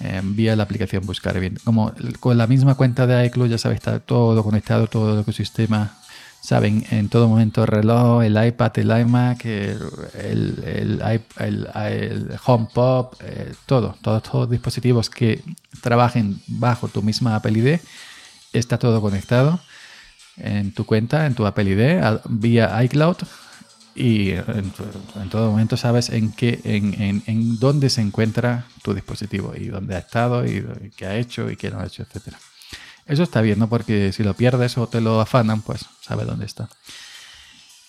Eh, 0.00 0.20
vía 0.24 0.56
la 0.56 0.62
aplicación 0.62 1.04
Buscar 1.04 1.38
bien. 1.38 1.58
Como 1.64 1.92
con 2.20 2.38
la 2.38 2.46
misma 2.46 2.74
cuenta 2.74 3.06
de 3.06 3.26
iCloud, 3.26 3.48
ya 3.48 3.58
sabes, 3.58 3.76
está 3.76 4.00
todo 4.00 4.42
conectado, 4.42 4.86
todo 4.86 5.14
el 5.14 5.20
ecosistema. 5.20 5.96
Saben, 6.40 6.86
en 6.90 7.10
todo 7.10 7.28
momento 7.28 7.62
el 7.62 7.68
reloj, 7.68 8.22
el 8.22 8.42
iPad, 8.42 8.78
el 8.78 8.98
iMac, 9.02 9.44
el, 9.44 9.78
el, 10.18 11.02
el, 11.38 12.30
HomePod, 12.46 13.08
eh, 13.22 13.52
todo, 13.66 13.94
todos 14.00 14.22
los 14.32 14.50
dispositivos 14.50 15.10
que 15.10 15.42
trabajen 15.82 16.40
bajo 16.46 16.88
tu 16.88 17.02
misma 17.02 17.36
Apple 17.36 17.58
ID, 17.58 17.80
está 18.54 18.78
todo 18.78 19.02
conectado 19.02 19.60
en 20.38 20.72
tu 20.72 20.86
cuenta, 20.86 21.26
en 21.26 21.34
tu 21.34 21.44
Apple 21.44 21.64
ID, 21.64 22.20
vía 22.30 22.82
iCloud 22.84 23.18
y 23.94 24.30
en, 24.30 24.72
todo 25.30 25.50
momento 25.50 25.76
sabes 25.76 26.10
en 26.10 26.32
qué, 26.32 26.60
en, 26.64 27.22
en, 27.26 27.58
dónde 27.58 27.90
se 27.90 28.00
encuentra 28.00 28.66
tu 28.82 28.94
dispositivo 28.94 29.54
y 29.56 29.66
dónde 29.66 29.96
ha 29.96 29.98
estado 29.98 30.46
y, 30.46 30.64
qué 30.96 31.06
ha 31.06 31.16
hecho 31.16 31.50
y 31.50 31.56
qué 31.56 31.70
no 31.70 31.80
ha 31.80 31.86
hecho, 31.86 32.02
etcétera. 32.02 32.38
Eso 33.06 33.22
está 33.22 33.40
bien, 33.40 33.58
¿no? 33.58 33.68
Porque 33.68 34.12
si 34.12 34.22
lo 34.22 34.34
pierdes 34.34 34.78
o 34.78 34.86
te 34.86 35.00
lo 35.00 35.20
afanan, 35.20 35.62
pues 35.62 35.84
sabes 36.00 36.26
dónde 36.26 36.46
está. 36.46 36.68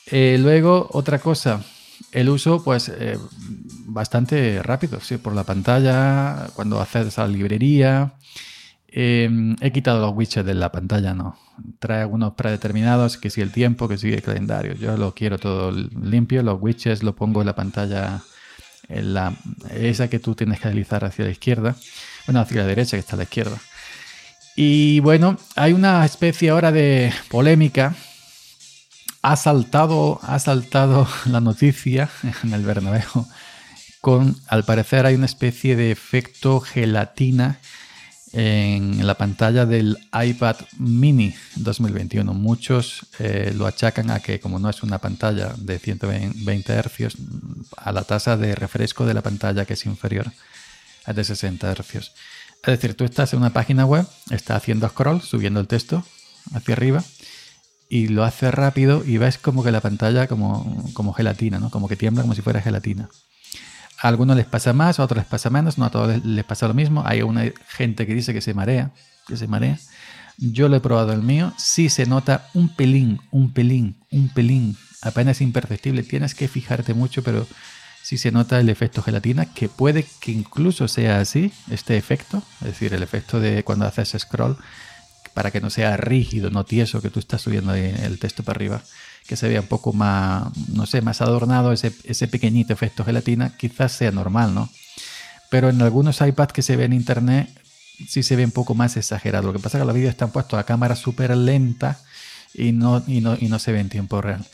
Eh, 0.07 0.37
luego, 0.39 0.89
otra 0.91 1.19
cosa, 1.19 1.63
el 2.11 2.29
uso, 2.29 2.63
pues, 2.63 2.89
eh, 2.89 3.17
bastante 3.85 4.61
rápido, 4.63 4.99
sí, 4.99 5.17
por 5.17 5.35
la 5.35 5.43
pantalla, 5.43 6.47
cuando 6.55 6.81
haces 6.81 7.19
a 7.19 7.27
la 7.27 7.33
librería, 7.33 8.13
he 8.87 9.71
quitado 9.73 10.01
los 10.01 10.15
widgets 10.15 10.45
de 10.45 10.55
la 10.55 10.71
pantalla, 10.71 11.13
no. 11.13 11.37
Trae 11.79 12.01
algunos 12.01 12.33
predeterminados, 12.33 13.17
que 13.17 13.29
si 13.29 13.41
el 13.41 13.51
tiempo, 13.51 13.87
que 13.87 13.97
si 13.97 14.11
el 14.11 14.21
calendario. 14.21 14.73
Yo 14.73 14.97
lo 14.97 15.13
quiero 15.13 15.37
todo 15.37 15.71
limpio. 15.71 16.43
Los 16.43 16.61
widgets 16.61 17.03
lo 17.03 17.15
pongo 17.15 17.41
en 17.41 17.47
la 17.47 17.55
pantalla, 17.55 18.21
en 18.87 19.13
la, 19.13 19.33
esa 19.71 20.09
que 20.09 20.19
tú 20.19 20.35
tienes 20.35 20.59
que 20.59 20.67
deslizar 20.69 21.05
hacia 21.05 21.25
la 21.25 21.31
izquierda. 21.31 21.75
Bueno, 22.25 22.39
hacia 22.39 22.61
la 22.61 22.67
derecha, 22.67 22.97
que 22.97 23.01
está 23.01 23.15
a 23.15 23.17
la 23.17 23.23
izquierda. 23.23 23.57
Y 24.55 24.99
bueno, 24.99 25.37
hay 25.55 25.73
una 25.73 26.05
especie 26.05 26.49
ahora 26.49 26.71
de 26.71 27.13
polémica. 27.29 27.95
Ha 29.21 29.35
saltado, 29.35 30.19
ha 30.23 30.39
saltado 30.39 31.07
la 31.25 31.41
noticia 31.41 32.09
en 32.43 32.53
el 32.53 32.63
Bernabéu 32.63 33.27
con, 34.01 34.35
al 34.47 34.65
parecer, 34.65 35.05
hay 35.05 35.15
una 35.15 35.27
especie 35.27 35.75
de 35.75 35.91
efecto 35.91 36.59
gelatina 36.59 37.59
en 38.33 39.05
la 39.05 39.15
pantalla 39.15 39.65
del 39.65 39.97
iPad 40.13 40.55
mini 40.77 41.33
2021. 41.57 42.33
Muchos 42.33 43.07
eh, 43.19 43.53
lo 43.55 43.67
achacan 43.67 44.09
a 44.11 44.19
que 44.19 44.39
como 44.39 44.59
no 44.59 44.69
es 44.69 44.83
una 44.83 44.99
pantalla 44.99 45.53
de 45.57 45.79
120 45.79 46.81
Hz, 46.81 47.15
a 47.77 47.91
la 47.91 48.03
tasa 48.03 48.37
de 48.37 48.55
refresco 48.55 49.05
de 49.05 49.13
la 49.13 49.21
pantalla 49.21 49.65
que 49.65 49.73
es 49.73 49.85
inferior 49.85 50.31
a 51.05 51.13
de 51.13 51.23
60 51.23 51.73
Hz. 51.75 52.11
Es 52.63 52.67
decir, 52.67 52.95
tú 52.95 53.03
estás 53.03 53.33
en 53.33 53.39
una 53.39 53.53
página 53.53 53.85
web, 53.85 54.05
estás 54.29 54.57
haciendo 54.57 54.87
scroll, 54.87 55.21
subiendo 55.21 55.59
el 55.59 55.67
texto 55.67 56.05
hacia 56.53 56.73
arriba 56.73 57.03
y 57.89 58.07
lo 58.07 58.23
hace 58.23 58.51
rápido 58.51 59.03
y 59.05 59.17
ves 59.17 59.37
como 59.37 59.63
que 59.63 59.71
la 59.71 59.81
pantalla 59.81 60.27
como, 60.27 60.89
como 60.93 61.11
gelatina, 61.11 61.59
¿no? 61.59 61.69
como 61.69 61.89
que 61.89 61.97
tiembla 61.97 62.21
como 62.21 62.35
si 62.35 62.41
fuera 62.41 62.61
gelatina. 62.61 63.09
A 64.01 64.07
algunos 64.07 64.35
les 64.35 64.47
pasa 64.47 64.73
más, 64.73 64.99
a 64.99 65.03
otros 65.03 65.17
les 65.17 65.27
pasa 65.27 65.49
menos, 65.49 65.77
no 65.77 65.85
a 65.85 65.91
todos 65.91 66.25
les 66.25 66.43
pasa 66.43 66.67
lo 66.67 66.73
mismo. 66.73 67.03
Hay 67.05 67.21
una 67.21 67.51
gente 67.67 68.07
que 68.07 68.15
dice 68.15 68.33
que 68.33 68.41
se 68.41 68.53
marea, 68.53 68.91
que 69.27 69.37
se 69.37 69.47
marea. 69.47 69.77
Yo 70.37 70.69
lo 70.69 70.75
he 70.75 70.79
probado 70.79 71.13
el 71.13 71.21
mío, 71.21 71.53
sí 71.57 71.89
se 71.89 72.07
nota 72.07 72.47
un 72.55 72.69
pelín, 72.69 73.21
un 73.29 73.53
pelín, 73.53 73.97
un 74.09 74.29
pelín, 74.29 74.75
apenas 75.03 75.39
imperceptible. 75.39 76.01
Tienes 76.01 76.33
que 76.33 76.47
fijarte 76.47 76.95
mucho, 76.95 77.21
pero 77.21 77.45
sí 78.01 78.17
se 78.17 78.31
nota 78.31 78.59
el 78.59 78.69
efecto 78.69 79.03
gelatina, 79.03 79.45
que 79.53 79.69
puede 79.69 80.05
que 80.19 80.31
incluso 80.31 80.87
sea 80.87 81.19
así, 81.19 81.53
este 81.69 81.95
efecto, 81.97 82.41
es 82.61 82.67
decir, 82.67 82.95
el 82.95 83.03
efecto 83.03 83.39
de 83.39 83.63
cuando 83.63 83.85
haces 83.85 84.15
scroll, 84.17 84.57
para 85.35 85.51
que 85.51 85.61
no 85.61 85.69
sea 85.69 85.95
rígido, 85.95 86.49
no 86.49 86.65
tieso, 86.65 87.03
que 87.03 87.11
tú 87.11 87.19
estás 87.19 87.41
subiendo 87.41 87.75
el 87.75 88.17
texto 88.17 88.41
para 88.41 88.57
arriba 88.57 88.81
que 89.27 89.35
se 89.35 89.47
vea 89.47 89.61
un 89.61 89.67
poco 89.67 89.93
más, 89.93 90.55
no 90.69 90.85
sé, 90.85 91.01
más 91.01 91.21
adornado, 91.21 91.71
ese, 91.71 91.93
ese 92.03 92.27
pequeñito 92.27 92.73
efecto 92.73 93.05
gelatina, 93.05 93.55
quizás 93.57 93.91
sea 93.91 94.11
normal, 94.11 94.53
¿no? 94.53 94.69
Pero 95.49 95.69
en 95.69 95.81
algunos 95.81 96.21
iPads 96.21 96.53
que 96.53 96.61
se 96.61 96.75
ve 96.75 96.85
en 96.85 96.93
internet 96.93 97.49
sí 98.07 98.23
se 98.23 98.35
ve 98.35 98.45
un 98.45 98.51
poco 98.51 98.73
más 98.73 98.97
exagerado. 98.97 99.47
Lo 99.47 99.53
que 99.53 99.59
pasa 99.59 99.77
es 99.77 99.81
que 99.81 99.85
los 99.85 99.95
vídeos 99.95 100.11
están 100.11 100.31
puestos 100.31 100.59
a 100.59 100.63
cámara 100.63 100.95
súper 100.95 101.35
lenta 101.35 101.99
y 102.53 102.71
no, 102.71 103.03
y, 103.05 103.21
no, 103.21 103.37
y 103.39 103.47
no 103.47 103.59
se 103.59 103.71
ve 103.71 103.79
en 103.79 103.89
tiempo 103.89 104.21
real. 104.21 104.45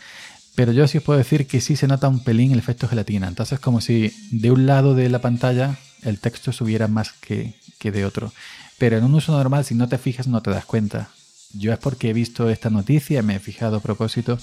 Pero 0.56 0.72
yo 0.72 0.88
sí 0.88 0.98
os 0.98 1.04
puedo 1.04 1.20
decir 1.20 1.46
que 1.46 1.62
sí 1.62 1.76
se 1.76 1.88
nota 1.88 2.08
un 2.08 2.24
pelín 2.24 2.52
el 2.52 2.60
efecto 2.60 2.88
gelatina. 2.88 3.28
Entonces 3.28 3.60
como 3.60 3.80
si 3.80 4.12
de 4.32 4.52
un 4.52 4.66
lado 4.66 4.96
de 4.96 5.10
la 5.10 5.22
pantalla 5.22 5.78
el 6.02 6.20
texto 6.20 6.52
subiera 6.52 6.88
más 6.88 7.12
que, 7.14 7.54
que 7.78 7.92
de 7.92 8.06
otro. 8.06 8.34
Pero 8.78 8.98
en 8.98 9.04
un 9.04 9.14
uso 9.14 9.32
normal, 9.32 9.66
si 9.66 9.76
no 9.76 9.88
te 9.88 9.98
fijas, 9.98 10.28
no 10.28 10.42
te 10.42 10.52
das 10.52 10.66
cuenta. 10.66 11.10
Yo 11.54 11.72
es 11.72 11.80
porque 11.80 12.10
he 12.10 12.14
visto 12.14 12.50
esta 12.50 12.70
noticia, 12.70 13.22
me 13.22 13.36
he 13.36 13.40
fijado 13.40 13.78
a 13.78 13.82
propósito 13.82 14.40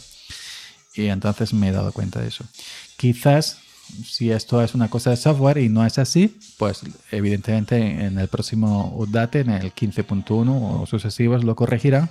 y 0.95 1.07
entonces 1.07 1.53
me 1.53 1.69
he 1.69 1.73
dado 1.73 1.93
cuenta 1.93 2.21
de 2.21 2.29
eso. 2.29 2.45
Quizás 2.97 3.59
si 4.05 4.31
esto 4.31 4.63
es 4.63 4.75
una 4.75 4.89
cosa 4.89 5.11
de 5.11 5.17
software 5.17 5.59
y 5.59 5.69
no 5.69 5.85
es 5.85 5.99
así, 5.99 6.39
pues 6.59 6.81
evidentemente 7.11 7.77
en 7.77 8.19
el 8.19 8.29
próximo 8.29 8.95
update, 8.97 9.41
en 9.41 9.51
el 9.51 9.75
15.1 9.75 10.49
o 10.49 10.87
sucesivos, 10.87 11.45
lo 11.45 11.55
corregirán. 11.55 12.11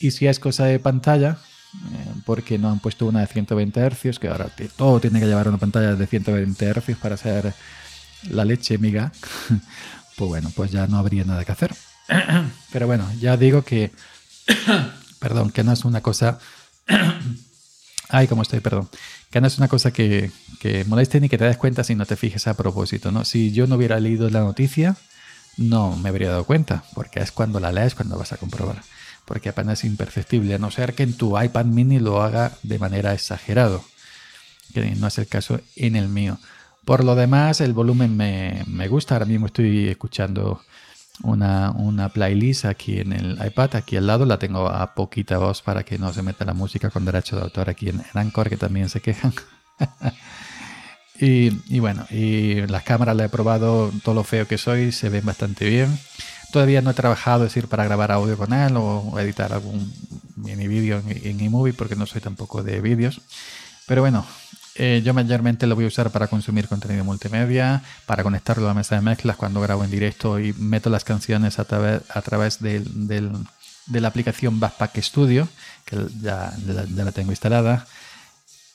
Y 0.00 0.12
si 0.12 0.26
es 0.26 0.38
cosa 0.38 0.66
de 0.66 0.78
pantalla, 0.78 1.38
eh, 1.74 2.12
porque 2.24 2.58
no 2.58 2.70
han 2.70 2.78
puesto 2.78 3.06
una 3.06 3.20
de 3.20 3.26
120 3.26 3.90
Hz, 3.90 4.18
que 4.18 4.28
ahora 4.28 4.50
todo 4.76 5.00
tiene 5.00 5.20
que 5.20 5.26
llevar 5.26 5.48
una 5.48 5.58
pantalla 5.58 5.94
de 5.94 6.06
120 6.06 6.72
Hz 6.72 6.96
para 7.00 7.14
hacer 7.14 7.52
la 8.30 8.44
leche 8.44 8.78
miga, 8.78 9.12
pues 10.16 10.28
bueno, 10.28 10.52
pues 10.54 10.70
ya 10.70 10.86
no 10.86 10.98
habría 10.98 11.24
nada 11.24 11.44
que 11.44 11.52
hacer. 11.52 11.74
Pero 12.72 12.86
bueno, 12.86 13.10
ya 13.18 13.36
digo 13.36 13.62
que, 13.62 13.92
perdón, 15.18 15.50
que 15.50 15.64
no 15.64 15.72
es 15.72 15.84
una 15.84 16.00
cosa 16.00 16.38
Ay, 18.08 18.26
cómo 18.26 18.42
estoy, 18.42 18.60
perdón. 18.60 18.88
Que 19.30 19.40
no 19.40 19.46
es 19.46 19.58
una 19.58 19.68
cosa 19.68 19.92
que, 19.92 20.30
que, 20.60 20.84
moleste 20.84 21.20
ni 21.20 21.28
que 21.28 21.38
te 21.38 21.44
des 21.44 21.58
cuenta 21.58 21.84
si 21.84 21.94
no 21.94 22.06
te 22.06 22.16
fijes 22.16 22.46
a 22.46 22.54
propósito, 22.54 23.12
¿no? 23.12 23.24
Si 23.24 23.52
yo 23.52 23.66
no 23.66 23.76
hubiera 23.76 24.00
leído 24.00 24.30
la 24.30 24.40
noticia, 24.40 24.96
no 25.58 25.96
me 25.96 26.08
habría 26.08 26.30
dado 26.30 26.44
cuenta, 26.44 26.84
porque 26.94 27.20
es 27.20 27.32
cuando 27.32 27.60
la 27.60 27.72
lees 27.72 27.94
cuando 27.94 28.18
vas 28.18 28.32
a 28.32 28.38
comprobar. 28.38 28.82
Porque 29.26 29.50
apenas 29.50 29.80
es 29.80 29.84
imperceptible, 29.84 30.54
a 30.54 30.58
no 30.58 30.70
ser 30.70 30.94
que 30.94 31.02
en 31.02 31.14
tu 31.14 31.38
iPad 31.38 31.66
mini 31.66 31.98
lo 31.98 32.22
haga 32.22 32.52
de 32.62 32.78
manera 32.78 33.12
exagerado, 33.12 33.84
que 34.72 34.94
no 34.94 35.08
es 35.08 35.18
el 35.18 35.26
caso 35.26 35.60
en 35.76 35.96
el 35.96 36.08
mío. 36.08 36.38
Por 36.86 37.04
lo 37.04 37.14
demás, 37.14 37.60
el 37.60 37.74
volumen 37.74 38.16
me, 38.16 38.64
me 38.66 38.88
gusta. 38.88 39.16
Ahora 39.16 39.26
mismo 39.26 39.46
estoy 39.46 39.88
escuchando 39.88 40.62
una, 41.22 41.70
una, 41.72 42.08
playlist 42.08 42.64
aquí 42.64 43.00
en 43.00 43.12
el 43.12 43.44
iPad, 43.44 43.76
aquí 43.76 43.96
al 43.96 44.06
lado, 44.06 44.24
la 44.24 44.38
tengo 44.38 44.68
a 44.68 44.94
poquita 44.94 45.38
voz 45.38 45.62
para 45.62 45.82
que 45.82 45.98
no 45.98 46.12
se 46.12 46.22
meta 46.22 46.44
la 46.44 46.54
música 46.54 46.90
con 46.90 47.04
derecho 47.04 47.36
de 47.36 47.42
autor 47.42 47.68
aquí 47.70 47.88
en, 47.88 48.02
Anchor, 48.14 48.48
que 48.48 48.56
también 48.56 48.88
se 48.88 49.00
quejan. 49.00 49.32
y, 51.20 51.52
y, 51.74 51.80
bueno, 51.80 52.06
y 52.10 52.66
las 52.66 52.82
cámaras 52.82 53.16
la 53.16 53.24
he 53.24 53.28
probado, 53.28 53.90
todo 54.02 54.14
lo 54.14 54.24
feo 54.24 54.46
que 54.46 54.58
soy, 54.58 54.92
se 54.92 55.08
ven 55.08 55.24
bastante 55.24 55.68
bien. 55.68 55.98
Todavía 56.52 56.80
no 56.80 56.90
he 56.90 56.94
trabajado, 56.94 57.44
es 57.44 57.52
decir, 57.52 57.68
para 57.68 57.84
grabar 57.84 58.10
audio 58.10 58.36
con 58.36 58.52
él 58.52 58.74
o, 58.76 59.18
editar 59.18 59.52
algún 59.52 59.92
mini 60.36 60.68
vídeo 60.68 60.98
en, 60.98 61.26
en 61.26 61.40
eMovie 61.40 61.74
porque 61.74 61.96
no 61.96 62.06
soy 62.06 62.20
tampoco 62.20 62.62
de 62.62 62.80
vídeos. 62.80 63.20
Pero 63.86 64.02
bueno, 64.02 64.24
eh, 64.80 65.02
yo 65.04 65.12
mayormente 65.12 65.66
lo 65.66 65.74
voy 65.74 65.84
a 65.84 65.88
usar 65.88 66.10
para 66.10 66.28
consumir 66.28 66.68
contenido 66.68 67.04
multimedia, 67.04 67.82
para 68.06 68.22
conectarlo 68.22 68.64
a 68.64 68.68
la 68.68 68.74
mesa 68.74 68.94
de 68.94 69.00
mezclas 69.00 69.36
cuando 69.36 69.60
grabo 69.60 69.82
en 69.82 69.90
directo 69.90 70.38
y 70.38 70.52
meto 70.52 70.88
las 70.88 71.02
canciones 71.02 71.58
a, 71.58 71.64
través, 71.64 72.60
de 72.60 72.80
la 73.88 74.08
aplicación 74.08 74.60
Backpack 74.60 74.98
Studio, 75.00 75.48
que 75.84 75.98
ya, 76.22 76.52
la 76.94 77.12
tengo 77.12 77.32
instalada. 77.32 77.86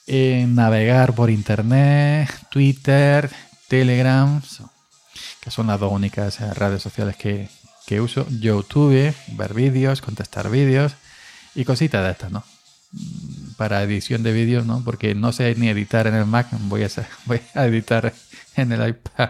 navegar 0.07 1.15
por 1.15 1.29
internet, 1.29 2.29
Twitter, 2.51 3.29
Telegram, 3.69 4.41
que 5.39 5.51
son 5.51 5.67
las 5.67 5.79
dos 5.79 5.91
únicas 5.91 6.39
redes 6.57 6.83
sociales 6.83 7.15
que 7.15 8.01
uso. 8.01 8.27
YouTube, 8.29 9.13
ver 9.37 9.53
vídeos, 9.53 10.01
contestar 10.01 10.49
vídeos 10.49 10.95
y 11.55 11.63
cositas 11.63 12.03
de 12.03 12.11
estas, 12.11 12.31
¿no? 12.31 12.43
Para 13.57 13.83
edición 13.83 14.23
de 14.23 14.33
vídeos, 14.33 14.65
¿no? 14.65 14.83
Porque 14.83 15.15
no 15.15 15.31
sé 15.31 15.55
ni 15.55 15.69
editar 15.69 16.07
en 16.07 16.15
el 16.15 16.25
Mac, 16.25 16.47
voy 16.61 16.83
a, 16.83 17.65
editar 17.65 18.13
en 18.55 18.71
el 18.71 18.89
iPad. 18.89 19.29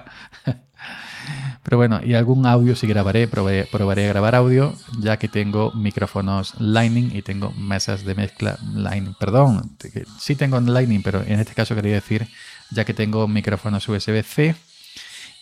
Pero 1.64 1.78
bueno, 1.78 2.02
y 2.04 2.14
algún 2.14 2.46
audio 2.46 2.76
sí 2.76 2.88
grabaré, 2.88 3.28
probaré, 3.28 3.66
probaré 3.72 4.06
a 4.06 4.10
grabar 4.10 4.36
audio, 4.36 4.76
ya 5.00 5.18
que 5.18 5.30
tengo 5.30 5.72
micrófonos 5.74 6.60
Lightning 6.60 7.16
y 7.16 7.22
tengo 7.22 7.52
mesas 7.52 8.04
de 8.04 8.16
mezcla 8.16 8.60
Lightning. 8.74 9.16
Perdón, 9.18 9.78
sí 10.20 10.36
tengo 10.36 10.60
Lightning, 10.60 11.02
pero 11.02 11.22
en 11.22 11.40
este 11.40 11.54
caso 11.54 11.74
quería 11.76 11.94
decir, 11.94 12.28
ya 12.72 12.84
que 12.84 12.94
tengo 12.94 13.28
micrófonos 13.30 13.88
USB-C 13.88 14.56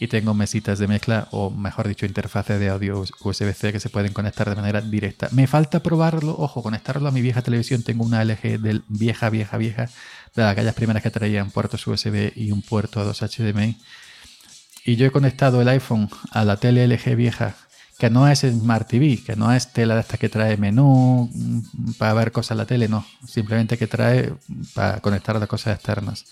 y 0.02 0.08
tengo 0.08 0.34
mesitas 0.34 0.80
de 0.80 0.88
mezcla, 0.88 1.30
o 1.32 1.50
mejor 1.50 1.88
dicho, 1.88 2.06
interfaces 2.06 2.60
de 2.60 2.70
audio 2.70 3.06
USB-C 3.22 3.72
que 3.72 3.80
se 3.80 3.90
pueden 3.90 4.12
conectar 4.12 4.50
de 4.50 4.56
manera 4.56 4.82
directa. 4.82 5.30
Me 5.32 5.48
falta 5.48 5.82
probarlo, 5.82 6.36
ojo, 6.38 6.62
conectarlo 6.62 7.08
a 7.08 7.12
mi 7.12 7.22
vieja 7.22 7.42
televisión. 7.42 7.84
Tengo 7.84 8.04
una 8.04 8.26
LG 8.26 8.60
del 8.60 8.84
vieja, 8.90 9.30
vieja, 9.30 9.58
vieja, 9.58 9.90
de 10.36 10.44
aquellas 10.44 10.76
primeras 10.76 11.04
que 11.04 11.12
traían 11.12 11.52
puertos 11.52 11.88
USB 11.88 12.34
y 12.36 12.52
un 12.52 12.62
puerto 12.62 13.00
a 13.00 13.04
2 13.04 13.22
HDMI 13.22 13.78
y 14.84 14.96
yo 14.96 15.06
he 15.06 15.12
conectado 15.12 15.62
el 15.62 15.68
iPhone 15.68 16.10
a 16.32 16.44
la 16.44 16.58
tele 16.58 16.88
LG 16.88 17.16
vieja, 17.16 17.56
que 18.00 18.10
no 18.10 18.28
es 18.28 18.40
Smart 18.40 18.88
TV, 18.88 19.22
que 19.24 19.36
no 19.36 19.52
es 19.54 19.72
tela 19.72 19.96
de 19.96 20.02
esta 20.02 20.18
que 20.18 20.30
trae 20.30 20.58
menú 20.58 21.30
mm, 21.32 21.94
para 22.00 22.14
ver 22.14 22.32
cosas 22.32 22.52
en 22.52 22.58
la 22.58 22.66
tele, 22.66 22.88
no, 22.88 23.06
simplemente 23.28 23.78
que 23.78 23.88
trae 23.88 24.34
para 24.74 25.00
conectar 25.00 25.40
las 25.40 25.48
cosas 25.48 25.76
externas. 25.76 26.26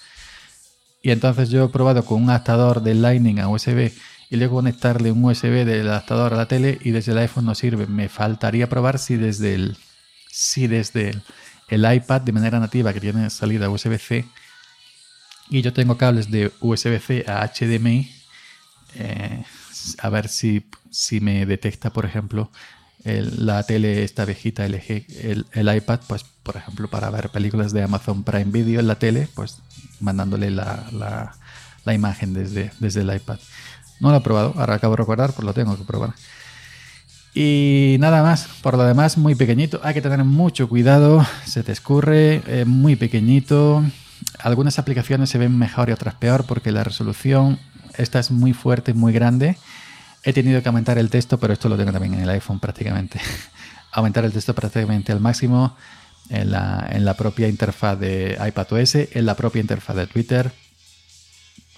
Y 1.02 1.12
entonces 1.12 1.50
yo 1.50 1.66
he 1.66 1.70
probado 1.70 2.04
con 2.04 2.24
un 2.24 2.30
adaptador 2.30 2.82
de 2.82 2.94
Lightning 2.94 3.40
a 3.40 3.48
USB 3.48 3.92
y 4.30 4.36
luego 4.36 4.56
conectarle 4.56 5.12
un 5.12 5.24
USB 5.24 5.66
del 5.66 5.88
adaptador 5.88 6.34
a 6.34 6.38
la 6.38 6.48
tele 6.48 6.78
y 6.82 6.92
desde 6.92 7.14
el 7.14 7.20
iPhone 7.20 7.46
no 7.46 7.56
sirve. 7.56 7.88
Me 7.88 8.10
faltaría 8.10 8.70
probar 8.70 9.00
si 9.00 9.16
desde 9.16 9.56
el, 9.56 9.78
si 10.30 10.68
desde 10.68 11.20
el, 11.70 11.94
iPad 11.94 12.22
de 12.22 12.32
manera 12.32 12.60
nativa 12.60 12.94
que 12.94 13.00
tiene 13.00 13.30
salida 13.30 13.70
USB-C 13.70 14.26
y 15.50 15.62
yo 15.62 15.74
tengo 15.74 15.98
cables 15.98 16.30
de 16.30 16.52
USB-C 16.60 17.26
a 17.28 17.48
HDMI 17.48 18.12
eh, 18.96 19.44
a 20.00 20.10
ver 20.10 20.28
si, 20.28 20.66
si 20.90 21.20
me 21.22 21.46
detecta, 21.46 21.92
por 21.92 22.06
ejemplo, 22.06 22.52
la 23.04 23.64
tele, 23.64 24.04
esta 24.04 24.26
viejita 24.26 24.68
LG, 24.68 25.06
el, 25.54 25.76
iPad, 25.76 26.02
pues 26.08 26.26
por 26.44 26.58
ejemplo 26.58 26.90
para 26.90 27.10
ver 27.10 27.30
películas 27.30 27.72
de 27.72 27.84
Amazon 27.84 28.24
Prime 28.24 28.52
Video 28.52 28.80
en 28.80 28.88
la 28.88 28.96
tele, 28.96 29.28
pues 29.36 29.60
mandándole 30.00 30.52
la, 30.52 30.84
la, 31.86 31.94
imagen 31.94 32.34
desde, 32.34 32.72
desde 32.80 33.02
el 33.02 33.16
iPad. 33.16 33.40
No 34.00 34.12
lo 34.12 34.18
he 34.18 34.22
probado, 34.22 34.54
ahora 34.58 34.76
acabo 34.76 34.94
de 34.94 34.98
recordar, 34.98 35.34
pues 35.34 35.46
lo 35.46 35.54
tengo 35.54 35.78
que 35.78 35.84
probar. 35.84 36.14
Y 37.34 37.98
nada 38.00 38.24
más, 38.24 38.48
por 38.62 38.78
lo 38.78 38.84
demás, 38.84 39.18
muy 39.18 39.36
pequeñito. 39.36 39.80
Hay 39.84 39.94
que 39.94 40.02
tener 40.02 40.24
mucho 40.24 40.68
cuidado, 40.68 41.26
se 41.46 41.64
te 41.64 41.72
escurre, 41.72 42.42
eh, 42.48 42.66
muy 42.66 42.96
pequeñito. 42.96 43.84
Algunas 44.40 44.80
aplicaciones 44.80 45.30
se 45.30 45.38
ven 45.38 45.58
mejor 45.58 45.90
y 45.90 45.94
otras 45.94 46.16
peor 46.16 46.46
porque 46.46 46.72
la 46.72 46.84
resolución 46.84 47.60
esta 47.98 48.20
es 48.20 48.32
muy 48.32 48.54
fuerte, 48.54 48.94
muy 48.94 49.14
grande. 49.14 49.58
He 50.24 50.34
tenido 50.34 50.62
que 50.62 50.70
aumentar 50.70 50.98
el 50.98 51.10
texto, 51.10 51.40
pero 51.40 51.54
esto 51.54 51.70
lo 51.70 51.78
tengo 51.78 51.92
también 51.92 52.14
en 52.16 52.22
el 52.22 52.30
iPhone 52.30 52.60
prácticamente. 52.60 53.20
aumentar 53.92 54.26
el 54.26 54.32
texto 54.32 54.54
prácticamente 54.54 55.12
al 55.12 55.20
máximo 55.20 55.76
en 56.30 56.52
la, 56.52 57.16
propia 57.18 57.48
interfaz 57.48 58.00
de 58.00 58.38
iPadOS, 58.46 58.96
en 58.96 59.26
la 59.26 59.36
propia 59.36 59.62
interfaz 59.62 59.96
de 59.96 60.08
Twitter, 60.08 60.52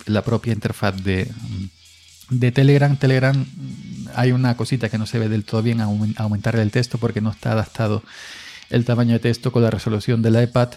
en 0.06 0.14
la 0.14 0.24
propia 0.24 0.52
interfaz 0.52 1.02
de, 1.04 1.32
de 2.30 2.52
Telegram. 2.52 2.98
Telegram 2.98 3.46
hay 4.16 4.34
una 4.34 4.58
cosita 4.58 4.90
que 4.90 4.98
no 4.98 5.06
se 5.06 5.20
ve 5.20 5.30
del 5.30 5.46
todo 5.46 5.62
bien, 5.62 5.80
aumentar 5.80 6.56
el 6.58 6.72
texto 6.72 6.98
porque 6.98 7.22
no 7.22 7.32
está 7.32 7.54
adaptado 7.54 8.04
el 8.70 8.86
tamaño 8.86 9.14
de 9.14 9.20
texto 9.20 9.52
con 9.52 9.64
la 9.64 9.70
resolución 9.70 10.22
del 10.22 10.42
iPad 10.42 10.70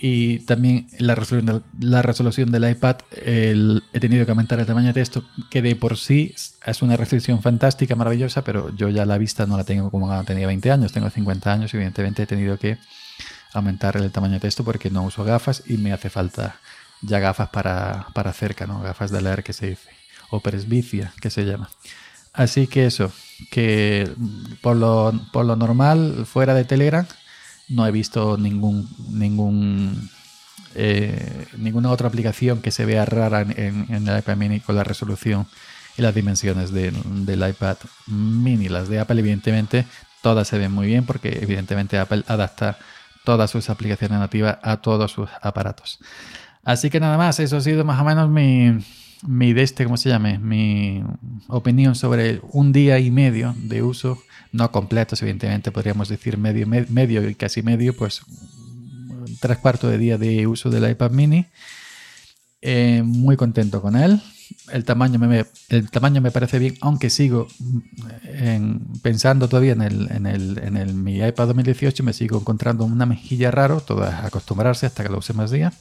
y 0.00 0.38
también 0.40 0.86
la 1.00 1.16
resolución, 1.16 1.64
la 1.80 2.02
resolución 2.02 2.52
del 2.52 2.70
iPad 2.70 2.98
he 3.10 4.00
tenido 4.00 4.24
que 4.24 4.30
aumentar 4.30 4.60
el 4.60 4.66
tamaño 4.66 4.86
de 4.86 4.92
texto 4.92 5.24
que 5.50 5.60
de 5.60 5.74
por 5.74 5.96
sí 5.98 6.32
es 6.64 6.82
una 6.82 6.96
resolución 6.96 7.42
fantástica, 7.42 7.96
maravillosa, 7.96 8.44
pero 8.44 8.72
yo 8.76 8.90
ya 8.90 9.04
la 9.04 9.18
vista 9.18 9.44
no 9.44 9.56
la 9.56 9.64
tengo 9.64 9.90
como 9.90 10.06
cuando 10.06 10.22
tenía 10.22 10.46
20 10.46 10.70
años, 10.70 10.92
tengo 10.92 11.10
50 11.10 11.52
años 11.52 11.74
y 11.74 11.78
evidentemente 11.78 12.22
he 12.22 12.26
tenido 12.26 12.58
que 12.58 12.78
aumentar 13.52 13.96
el 13.96 14.12
tamaño 14.12 14.34
de 14.34 14.40
texto 14.40 14.62
porque 14.62 14.88
no 14.88 15.02
uso 15.02 15.24
gafas 15.24 15.64
y 15.66 15.78
me 15.78 15.92
hace 15.92 16.10
falta 16.10 16.60
ya 17.02 17.18
gafas 17.18 17.48
para, 17.48 18.06
para 18.14 18.32
cerca, 18.32 18.68
¿no? 18.68 18.80
gafas 18.80 19.10
de 19.10 19.20
leer 19.20 19.42
que 19.42 19.52
se 19.52 19.70
dice, 19.70 19.90
o 20.30 20.38
presbicia 20.38 21.12
que 21.20 21.30
se 21.30 21.44
llama. 21.44 21.70
Así 22.32 22.68
que 22.68 22.86
eso, 22.86 23.10
que 23.50 24.08
por 24.60 24.76
lo, 24.76 25.12
por 25.32 25.44
lo 25.44 25.56
normal 25.56 26.24
fuera 26.24 26.54
de 26.54 26.64
Telegram 26.64 27.04
no 27.68 27.86
he 27.86 27.90
visto 27.90 28.36
ningún, 28.38 28.88
ningún 29.10 30.10
eh, 30.74 31.46
ninguna 31.56 31.90
otra 31.90 32.08
aplicación 32.08 32.60
que 32.60 32.70
se 32.70 32.84
vea 32.84 33.04
rara 33.04 33.42
en, 33.42 33.86
el 33.90 34.18
iPad 34.18 34.36
mini 34.36 34.60
con 34.60 34.76
la 34.76 34.84
resolución 34.84 35.46
y 35.96 36.02
las 36.02 36.14
dimensiones 36.14 36.72
del 36.72 37.48
iPad 37.48 37.76
mini. 38.06 38.68
Las 38.68 38.88
de 38.88 39.00
Apple, 39.00 39.18
evidentemente, 39.18 39.86
todas 40.22 40.46
se 40.46 40.58
ven 40.58 40.72
muy 40.72 40.86
bien 40.86 41.04
porque 41.04 41.38
evidentemente 41.42 41.98
Apple 41.98 42.24
adapta 42.28 42.78
todas 43.24 43.50
sus 43.50 43.70
aplicaciones 43.70 44.18
nativas 44.18 44.58
a 44.62 44.76
todos 44.78 45.10
sus 45.10 45.28
aparatos. 45.42 45.98
Así 46.64 46.90
que 46.90 47.00
nada 47.00 47.18
más, 47.18 47.40
eso 47.40 47.56
ha 47.56 47.60
sido 47.60 47.84
más 47.84 48.00
o 48.00 48.04
menos 48.04 48.28
mi, 48.28 48.78
mi 49.26 49.52
de 49.52 49.62
este, 49.62 49.84
¿cómo 49.84 49.96
se 49.96 50.08
llame? 50.08 50.38
Mi 50.38 51.02
opinión 51.48 51.94
sobre 51.94 52.40
un 52.52 52.72
día 52.72 52.98
y 52.98 53.10
medio 53.10 53.54
de 53.58 53.82
uso 53.82 54.22
no 54.52 54.70
completos, 54.72 55.20
evidentemente 55.22 55.70
podríamos 55.70 56.08
decir 56.08 56.38
medio, 56.38 56.66
medio 56.66 57.28
y 57.28 57.34
casi 57.34 57.62
medio, 57.62 57.94
pues 57.94 58.22
tres 59.40 59.58
cuartos 59.58 59.90
de 59.90 59.98
día 59.98 60.18
de 60.18 60.46
uso 60.46 60.70
del 60.70 60.90
iPad 60.90 61.10
mini. 61.10 61.46
Eh, 62.60 63.02
muy 63.04 63.36
contento 63.36 63.80
con 63.80 63.96
él. 63.96 64.20
El 64.72 64.84
tamaño 64.84 65.18
me, 65.18 65.44
el 65.68 65.90
tamaño 65.90 66.20
me 66.20 66.30
parece 66.30 66.58
bien, 66.58 66.76
aunque 66.80 67.10
sigo 67.10 67.46
mm, 67.58 69.00
pensando 69.02 69.48
todavía 69.48 69.72
en, 69.72 69.82
el, 69.82 70.10
en, 70.10 70.26
el, 70.26 70.58
en 70.58 70.76
el, 70.76 70.94
mi 70.94 71.18
iPad 71.18 71.48
2018, 71.48 72.02
me 72.02 72.12
sigo 72.12 72.38
encontrando 72.38 72.84
una 72.84 73.06
mejilla 73.06 73.50
raro, 73.50 73.80
todo 73.80 74.08
es 74.08 74.14
acostumbrarse 74.14 74.86
hasta 74.86 75.02
que 75.02 75.10
lo 75.10 75.18
use 75.18 75.34
más 75.34 75.50
días. 75.50 75.74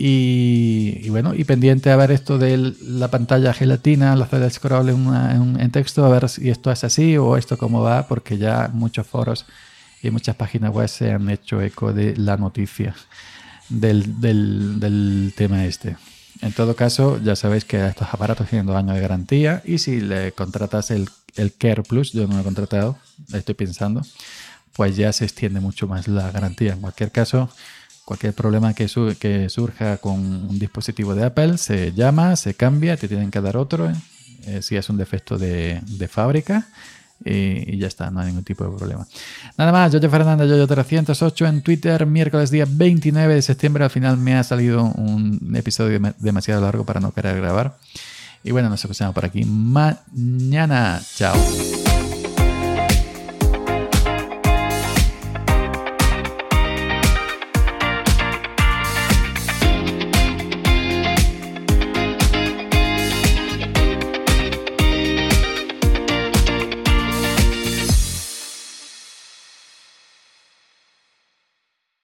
Y, 0.00 1.08
bueno, 1.08 1.34
y 1.34 1.42
pendiente 1.42 1.90
a 1.90 1.96
ver 1.96 2.12
esto 2.12 2.38
de 2.38 2.72
la 2.82 3.10
pantalla 3.10 3.52
gelatina, 3.52 4.14
la 4.14 4.26
hacer 4.26 4.48
scroll 4.48 4.90
en, 4.90 5.60
en, 5.60 5.70
texto, 5.72 6.04
a 6.04 6.08
ver 6.08 6.28
si 6.28 6.50
esto 6.50 6.70
es 6.70 6.84
así 6.84 7.16
o 7.16 7.36
esto 7.36 7.58
cómo 7.58 7.82
va, 7.82 8.06
porque 8.06 8.38
ya 8.38 8.70
muchos 8.72 9.08
foros 9.08 9.44
y 10.00 10.12
muchas 10.12 10.36
páginas 10.36 10.72
web 10.72 10.86
se 10.86 11.10
han 11.10 11.28
hecho 11.28 11.60
eco 11.60 11.92
de 11.92 12.16
la 12.16 12.36
noticia 12.36 12.94
del, 13.68 14.20
del, 14.20 14.78
del 14.78 15.34
tema 15.36 15.64
este. 15.64 15.96
En 16.42 16.52
todo 16.52 16.76
caso, 16.76 17.20
ya 17.20 17.34
sabéis 17.34 17.64
que 17.64 17.84
estos 17.84 18.06
aparatos 18.12 18.48
tienen 18.48 18.66
dos 18.66 18.76
años 18.76 18.94
de 18.94 19.00
garantía 19.00 19.62
y 19.64 19.78
si 19.78 20.00
le 20.00 20.30
contratas 20.30 20.92
el, 20.92 21.08
el 21.34 21.52
Care 21.54 21.82
Plus, 21.82 22.12
yo 22.12 22.28
no 22.28 22.34
lo 22.34 22.42
he 22.42 22.44
contratado, 22.44 22.96
estoy 23.32 23.56
pensando, 23.56 24.02
pues 24.74 24.96
ya 24.96 25.12
se 25.12 25.24
extiende 25.24 25.58
mucho 25.58 25.88
más 25.88 26.06
la 26.06 26.30
garantía. 26.30 26.74
En 26.74 26.82
cualquier 26.82 27.10
caso, 27.10 27.50
Cualquier 28.08 28.32
problema 28.32 28.72
que, 28.72 28.88
surja 28.88 29.98
con 29.98 30.14
un 30.14 30.58
dispositivo 30.58 31.14
de 31.14 31.26
Apple 31.26 31.58
se 31.58 31.92
llama, 31.92 32.36
se 32.36 32.54
cambia, 32.54 32.96
te 32.96 33.06
tienen 33.06 33.30
que 33.30 33.38
dar 33.42 33.58
otro, 33.58 33.92
eh, 34.46 34.62
si 34.62 34.76
es 34.76 34.88
un 34.88 34.96
defecto 34.96 35.36
de, 35.36 35.82
fábrica. 36.10 36.68
Y, 37.22 37.76
ya 37.76 37.86
está, 37.86 38.10
no 38.10 38.20
hay 38.20 38.28
ningún 38.28 38.44
tipo 38.44 38.64
de 38.64 38.74
problema. 38.78 39.06
Nada 39.58 39.72
más, 39.72 39.92
Yoyo 39.92 40.08
Fernández, 40.08 40.48
Yoyo308 40.48 41.48
en 41.50 41.60
Twitter, 41.60 42.06
miércoles 42.06 42.50
día 42.50 42.64
29 42.66 43.34
de 43.34 43.42
septiembre. 43.42 43.84
Al 43.84 43.90
final 43.90 44.16
me 44.16 44.36
ha 44.36 44.42
salido 44.42 44.84
un 44.84 45.54
episodio 45.54 46.00
demasiado 46.18 46.62
largo 46.62 46.86
para 46.86 47.00
no 47.00 47.12
querer 47.12 47.36
grabar. 47.36 47.76
Y 48.42 48.52
bueno, 48.52 48.70
nos 48.70 48.82
escuchamos 48.82 49.14
por 49.14 49.26
aquí 49.26 49.44
mañana. 49.44 50.98
Chao. 51.14 51.36